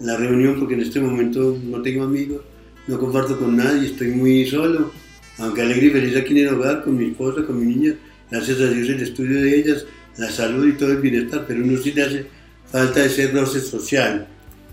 la 0.00 0.16
reunión, 0.16 0.58
porque 0.58 0.74
en 0.74 0.80
este 0.80 1.00
momento 1.00 1.58
no 1.62 1.82
tengo 1.82 2.04
amigos, 2.04 2.42
no 2.86 2.98
comparto 2.98 3.38
con 3.38 3.56
nadie, 3.56 3.88
estoy 3.88 4.08
muy 4.08 4.46
solo, 4.46 4.92
aunque 5.38 5.62
alegre 5.62 5.86
y 5.86 5.90
feliz 5.90 6.16
aquí 6.16 6.32
en 6.32 6.48
el 6.48 6.54
hogar, 6.54 6.82
con 6.82 6.96
mi 6.96 7.06
esposa, 7.06 7.44
con 7.46 7.58
mi 7.60 7.74
niña, 7.74 7.94
gracias 8.30 8.60
a 8.60 8.70
Dios 8.70 8.88
el 8.88 9.00
estudio 9.00 9.40
de 9.40 9.58
ellas, 9.58 9.86
la 10.16 10.30
salud 10.30 10.66
y 10.66 10.72
todo 10.72 10.92
el 10.92 10.98
bienestar, 10.98 11.44
pero 11.46 11.64
uno 11.64 11.78
sí 11.78 11.92
le 11.92 12.02
hace 12.02 12.26
falta 12.70 13.04
ese 13.04 13.28
roce 13.28 13.60
social. 13.60 14.26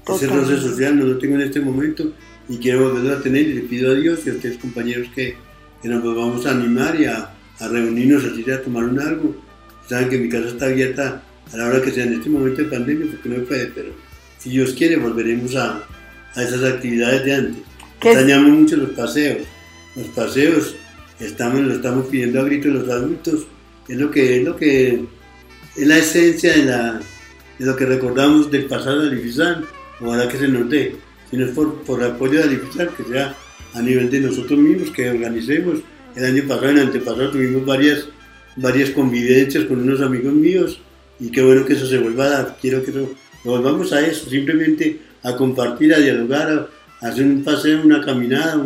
Ese 0.07 0.27
roce 0.27 0.59
social 0.59 0.97
no 0.97 1.05
lo 1.05 1.17
tengo 1.17 1.35
en 1.35 1.41
este 1.41 1.59
momento 1.59 2.13
y 2.49 2.57
quiero 2.57 2.89
volverlo 2.89 3.17
a 3.17 3.21
tener 3.21 3.47
y 3.47 3.53
le 3.53 3.61
pido 3.61 3.91
a 3.91 3.95
Dios 3.95 4.19
y 4.25 4.29
a 4.29 4.33
ustedes 4.33 4.57
compañeros 4.57 5.07
que, 5.13 5.35
que 5.81 5.89
nos 5.89 6.03
vamos 6.03 6.45
a 6.45 6.51
animar 6.51 6.99
y 6.99 7.05
a, 7.05 7.33
a 7.59 7.67
reunirnos 7.67 8.23
así 8.23 8.49
a 8.49 8.61
tomar 8.61 8.85
un 8.85 8.99
algo. 8.99 9.35
Saben 9.87 10.09
que 10.09 10.17
mi 10.17 10.29
casa 10.29 10.47
está 10.49 10.65
abierta 10.67 11.23
a 11.51 11.57
la 11.57 11.67
hora 11.67 11.81
que 11.81 11.91
sea 11.91 12.05
en 12.05 12.13
este 12.13 12.29
momento 12.29 12.61
de 12.61 12.69
pandemia 12.69 13.07
porque 13.11 13.29
no 13.29 13.43
puede, 13.45 13.67
pero 13.67 13.89
si 14.37 14.49
Dios 14.49 14.73
quiere 14.73 14.97
volveremos 14.97 15.55
a, 15.55 15.83
a 16.35 16.43
esas 16.43 16.63
actividades 16.63 17.25
de 17.25 17.33
antes. 17.33 17.63
Extrañamos 18.01 18.51
mucho 18.51 18.77
los 18.77 18.89
paseos. 18.91 19.45
Los 19.95 20.07
paseos 20.07 20.75
estamos, 21.19 21.61
lo 21.61 21.73
estamos 21.73 22.07
pidiendo 22.07 22.41
a 22.41 22.43
gritos 22.43 22.71
los 22.71 22.89
adultos. 22.89 23.47
Es 23.87 23.97
lo 23.97 24.11
que, 24.11 24.37
es 24.37 24.43
lo 24.43 24.55
que 24.55 25.03
es 25.77 25.87
la 25.87 25.97
esencia 25.97 26.53
de, 26.53 26.65
la, 26.65 26.99
de 27.59 27.65
lo 27.65 27.75
que 27.75 27.85
recordamos 27.85 28.49
del 28.49 28.65
pasado 28.65 29.01
de 29.01 29.11
Alifizán, 29.11 29.63
ojalá 30.01 30.27
que 30.27 30.37
se 30.37 30.47
nos 30.47 30.69
dé, 30.69 30.95
si 31.29 31.37
no 31.37 31.45
es 31.45 31.51
por, 31.51 31.81
por 31.83 32.03
apoyo 32.03 32.39
de 32.39 32.43
Alifizán, 32.43 32.89
que 32.97 33.03
sea 33.03 33.35
a 33.73 33.81
nivel 33.81 34.09
de 34.09 34.21
nosotros 34.21 34.57
mismos, 34.57 34.89
que 34.89 35.09
organicemos. 35.09 35.79
El 36.15 36.25
año 36.25 36.43
pasado, 36.47 36.69
el 36.69 36.79
antepasado, 36.79 37.29
tuvimos 37.29 37.63
varias, 37.63 38.07
varias 38.55 38.89
convivencias 38.89 39.65
con 39.65 39.79
unos 39.79 40.01
amigos 40.01 40.33
míos 40.33 40.79
y 41.19 41.29
qué 41.29 41.43
bueno 41.43 41.63
que 41.63 41.73
eso 41.73 41.85
se 41.85 41.99
vuelva 41.99 42.25
a 42.25 42.29
dar. 42.29 42.57
Quiero 42.59 42.83
que 42.83 42.91
lo 42.91 43.09
volvamos 43.43 43.93
a 43.93 44.05
eso, 44.05 44.27
simplemente 44.27 44.99
a 45.21 45.35
compartir, 45.35 45.93
a 45.93 45.99
dialogar, 45.99 46.69
a, 47.01 47.07
hacer 47.07 47.23
un 47.23 47.43
paseo, 47.43 47.83
una 47.83 48.01
caminada, 48.01 48.57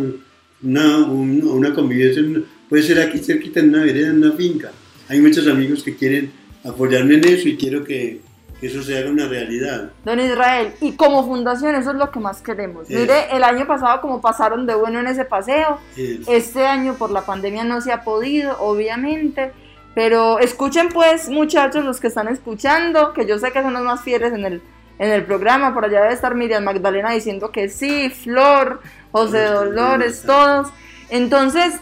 una, 0.61 0.97
una 1.05 1.73
convivencia, 1.73 2.23
puede 2.69 2.83
ser 2.83 3.01
aquí 3.01 3.17
cerquita 3.19 3.59
en 3.59 3.69
una 3.69 3.83
vereda, 3.83 4.11
en 4.11 4.23
una 4.23 4.31
finca. 4.31 4.71
Hay 5.09 5.19
muchos 5.19 5.45
amigos 5.47 5.83
que 5.83 5.95
quieren 5.95 6.31
apoyarme 6.63 7.15
en 7.15 7.25
eso 7.25 7.47
y 7.47 7.57
quiero 7.57 7.83
que, 7.83 8.21
eso 8.61 8.83
sea 8.83 9.09
una 9.09 9.27
realidad. 9.27 9.89
Don 10.05 10.19
Israel, 10.19 10.73
y 10.81 10.91
como 10.91 11.25
fundación 11.25 11.73
eso 11.73 11.91
es 11.91 11.97
lo 11.97 12.11
que 12.11 12.19
más 12.19 12.43
queremos. 12.43 12.87
Mire, 12.89 13.35
el 13.35 13.43
año 13.43 13.65
pasado 13.65 14.01
como 14.01 14.21
pasaron 14.21 14.67
de 14.67 14.75
bueno 14.75 14.99
en 14.99 15.07
ese 15.07 15.25
paseo, 15.25 15.79
este 15.97 16.63
año 16.67 16.93
por 16.93 17.09
la 17.09 17.25
pandemia 17.25 17.63
no 17.63 17.81
se 17.81 17.91
ha 17.91 18.03
podido, 18.03 18.55
obviamente, 18.59 19.51
pero 19.95 20.37
escuchen 20.37 20.89
pues 20.89 21.27
muchachos 21.27 21.83
los 21.83 21.99
que 21.99 22.07
están 22.07 22.27
escuchando, 22.27 23.13
que 23.13 23.25
yo 23.25 23.39
sé 23.39 23.51
que 23.51 23.63
son 23.63 23.73
los 23.73 23.81
más 23.81 24.01
fieles 24.01 24.31
en 24.31 24.45
el, 24.45 24.61
en 24.99 25.09
el 25.09 25.25
programa, 25.25 25.73
por 25.73 25.85
allá 25.85 26.01
debe 26.01 26.13
estar 26.13 26.35
Miriam 26.35 26.63
Magdalena 26.63 27.11
diciendo 27.11 27.51
que 27.51 27.67
sí, 27.67 28.11
Flor, 28.11 28.81
José 29.11 29.45
Dolores, 29.45 30.21
todos. 30.23 30.69
Entonces, 31.09 31.79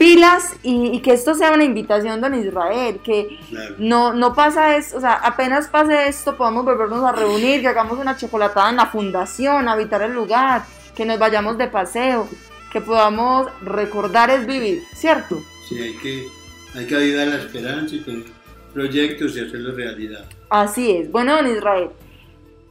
pilas 0.00 0.56
y, 0.62 0.98
que 1.00 1.12
esto 1.12 1.34
sea 1.34 1.52
una 1.52 1.62
invitación, 1.62 2.22
don 2.22 2.34
Israel, 2.34 3.00
que 3.04 3.38
no, 3.76 4.14
no 4.14 4.34
pasa 4.34 4.74
esto, 4.78 4.96
o 4.96 5.00
sea, 5.00 5.12
apenas 5.12 5.68
pase 5.68 6.08
esto, 6.08 6.38
podamos 6.38 6.64
volvernos 6.64 7.04
a 7.04 7.12
reunir, 7.12 7.60
que 7.60 7.68
hagamos 7.68 7.98
una 7.98 8.16
chocolatada 8.16 8.70
en 8.70 8.76
la 8.76 8.86
fundación, 8.86 9.68
habitar 9.68 10.00
el 10.00 10.14
lugar, 10.14 10.64
que 10.96 11.04
nos 11.04 11.18
vayamos 11.18 11.58
de 11.58 11.66
paseo, 11.66 12.26
que 12.72 12.80
podamos 12.80 13.48
recordar 13.60 14.30
es 14.30 14.46
vivir, 14.46 14.82
¿cierto? 14.94 15.42
Sí, 15.68 15.78
hay 15.78 15.92
que, 15.98 16.26
hay 16.74 16.86
que 16.86 16.96
ayudar 16.96 17.26
la 17.26 17.36
esperanza 17.36 17.94
y 17.94 18.00
tener 18.00 18.24
proyectos 18.72 19.36
y 19.36 19.40
hacerlo 19.40 19.74
realidad. 19.74 20.24
Así 20.48 20.92
es. 20.92 21.10
Bueno, 21.12 21.36
don 21.36 21.46
Israel, 21.46 21.90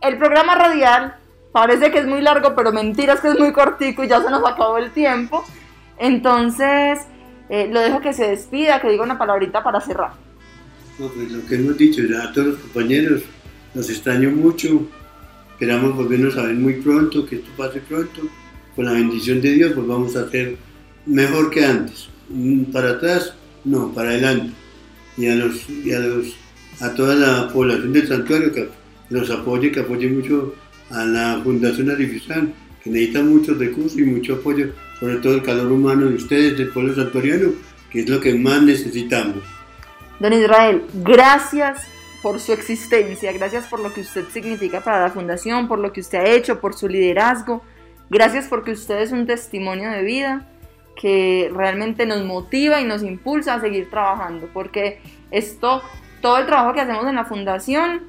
el 0.02 0.18
programa 0.18 0.56
radial 0.56 1.15
parece 1.52 1.92
que 1.92 2.00
es 2.00 2.08
muy 2.08 2.22
largo, 2.22 2.56
pero 2.56 2.72
mentiras 2.72 3.22
que 3.22 3.28
es 3.28 3.38
muy 3.38 3.54
cortico 3.54 4.04
y 4.04 4.08
ya 4.08 4.20
se 4.20 4.32
nos 4.32 4.44
acabó 4.44 4.80
el 4.80 4.89
tiempo. 4.89 5.46
Entonces, 6.00 7.06
eh, 7.49 7.67
lo 7.71 7.81
dejo 7.81 7.99
que 7.99 8.13
se 8.13 8.27
despida, 8.27 8.79
que 8.79 8.89
diga 8.89 9.03
una 9.03 9.17
palabrita 9.17 9.63
para 9.63 9.81
cerrar. 9.81 10.12
pues 10.97 11.31
lo 11.31 11.45
que 11.45 11.55
hemos 11.55 11.77
dicho 11.77 12.01
a 12.21 12.31
todos 12.31 12.47
los 12.47 12.57
compañeros, 12.59 13.23
nos 13.73 13.89
extraño 13.89 14.29
mucho, 14.29 14.88
esperamos 15.51 15.95
volvernos 15.95 16.38
a 16.38 16.43
ver 16.43 16.55
muy 16.55 16.73
pronto, 16.73 17.25
que 17.25 17.38
esto 17.38 17.49
pase 17.57 17.79
pronto, 17.81 18.21
con 18.75 18.85
la 18.85 18.91
bendición 18.91 19.41
de 19.41 19.53
Dios 19.53 19.75
volvamos 19.75 20.15
a 20.15 20.21
hacer 20.21 20.57
mejor 21.05 21.49
que 21.49 21.65
antes, 21.65 22.09
mm, 22.29 22.65
para 22.65 22.91
atrás, 22.91 23.33
no, 23.65 23.91
para 23.93 24.09
adelante, 24.09 24.53
y 25.17 25.27
a, 25.27 25.35
los, 25.35 25.69
y 25.69 25.91
a, 25.91 25.99
los, 25.99 26.35
a 26.79 26.93
toda 26.93 27.15
la 27.15 27.49
población 27.51 27.93
del 27.93 28.07
santuario 28.07 28.53
que 28.53 28.69
nos 29.09 29.29
apoye, 29.31 29.71
que 29.71 29.79
apoye 29.79 30.07
mucho 30.07 30.53
a 30.91 31.03
la 31.03 31.41
Fundación 31.43 31.89
Arifisán, 31.89 32.53
que 32.83 32.89
necesita 32.89 33.23
muchos 33.23 33.57
recursos 33.57 33.97
y 33.97 34.03
mucho 34.03 34.35
apoyo 34.35 34.71
sobre 34.99 35.17
todo 35.17 35.35
el 35.35 35.43
calor 35.43 35.71
humano 35.71 36.07
de 36.07 36.15
ustedes, 36.15 36.57
del 36.57 36.69
pueblo 36.69 36.93
santoriano, 36.93 37.51
que 37.89 38.01
es 38.01 38.09
lo 38.09 38.19
que 38.19 38.33
más 38.33 38.62
necesitamos. 38.62 39.43
Don 40.19 40.33
Israel, 40.33 40.83
gracias 40.93 41.88
por 42.21 42.39
su 42.39 42.51
existencia, 42.51 43.31
gracias 43.31 43.67
por 43.67 43.79
lo 43.79 43.93
que 43.93 44.01
usted 44.01 44.25
significa 44.29 44.81
para 44.81 45.01
la 45.01 45.09
fundación, 45.09 45.67
por 45.67 45.79
lo 45.79 45.93
que 45.93 46.01
usted 46.01 46.19
ha 46.19 46.29
hecho, 46.29 46.59
por 46.59 46.73
su 46.75 46.89
liderazgo, 46.89 47.63
gracias 48.09 48.47
porque 48.47 48.71
usted 48.71 48.99
es 48.99 49.12
un 49.12 49.25
testimonio 49.25 49.89
de 49.89 50.03
vida 50.03 50.49
que 50.99 51.49
realmente 51.53 52.05
nos 52.05 52.25
motiva 52.25 52.81
y 52.81 52.83
nos 52.83 53.03
impulsa 53.03 53.53
a 53.53 53.62
seguir 53.62 53.89
trabajando, 53.89 54.49
porque 54.53 54.99
esto, 55.31 55.81
todo 56.21 56.38
el 56.39 56.45
trabajo 56.45 56.73
que 56.73 56.81
hacemos 56.81 57.07
en 57.07 57.15
la 57.15 57.23
fundación, 57.23 58.01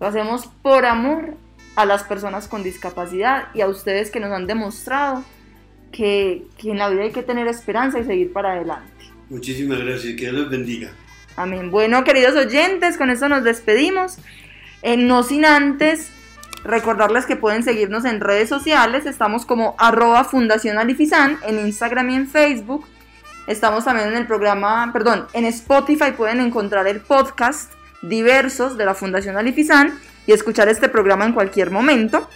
lo 0.00 0.08
hacemos 0.08 0.46
por 0.62 0.84
amor 0.84 1.36
a 1.76 1.86
las 1.86 2.02
personas 2.02 2.48
con 2.48 2.64
discapacidad 2.64 3.48
y 3.54 3.60
a 3.60 3.68
ustedes 3.68 4.10
que 4.10 4.18
nos 4.18 4.32
han 4.32 4.48
demostrado 4.48 5.22
que, 5.92 6.42
en 6.64 6.78
la 6.78 6.88
vida 6.88 7.02
hay 7.02 7.12
que 7.12 7.22
tener 7.22 7.46
esperanza 7.46 8.00
y 8.00 8.04
seguir 8.04 8.32
para 8.32 8.52
adelante. 8.52 8.90
Muchísimas 9.28 9.78
gracias, 9.78 10.14
que 10.14 10.22
Dios 10.22 10.34
los 10.34 10.50
bendiga. 10.50 10.90
Amén. 11.36 11.70
Bueno, 11.70 12.02
queridos 12.04 12.34
oyentes, 12.34 12.98
con 12.98 13.10
eso 13.10 13.28
nos 13.28 13.44
despedimos. 13.44 14.18
Eh, 14.82 14.96
no 14.96 15.22
sin 15.22 15.44
antes 15.44 16.10
recordarles 16.64 17.26
que 17.26 17.36
pueden 17.36 17.62
seguirnos 17.62 18.04
en 18.04 18.20
redes 18.20 18.48
sociales. 18.48 19.06
Estamos 19.06 19.46
como 19.46 19.74
arroba 19.78 20.24
Fundación 20.24 20.78
Alifizan 20.78 21.38
en 21.46 21.58
Instagram 21.60 22.10
y 22.10 22.14
en 22.16 22.28
Facebook. 22.28 22.86
Estamos 23.46 23.84
también 23.84 24.08
en 24.08 24.16
el 24.16 24.26
programa, 24.26 24.90
perdón, 24.92 25.26
en 25.32 25.44
Spotify 25.46 26.12
pueden 26.16 26.40
encontrar 26.40 26.86
el 26.86 27.00
podcast 27.00 27.72
diversos 28.00 28.76
de 28.76 28.84
la 28.84 28.94
Fundación 28.94 29.36
Alifizan 29.36 29.98
y 30.26 30.32
escuchar 30.32 30.68
este 30.68 30.88
programa 30.88 31.24
en 31.24 31.32
cualquier 31.32 31.70
momento. 31.70 32.28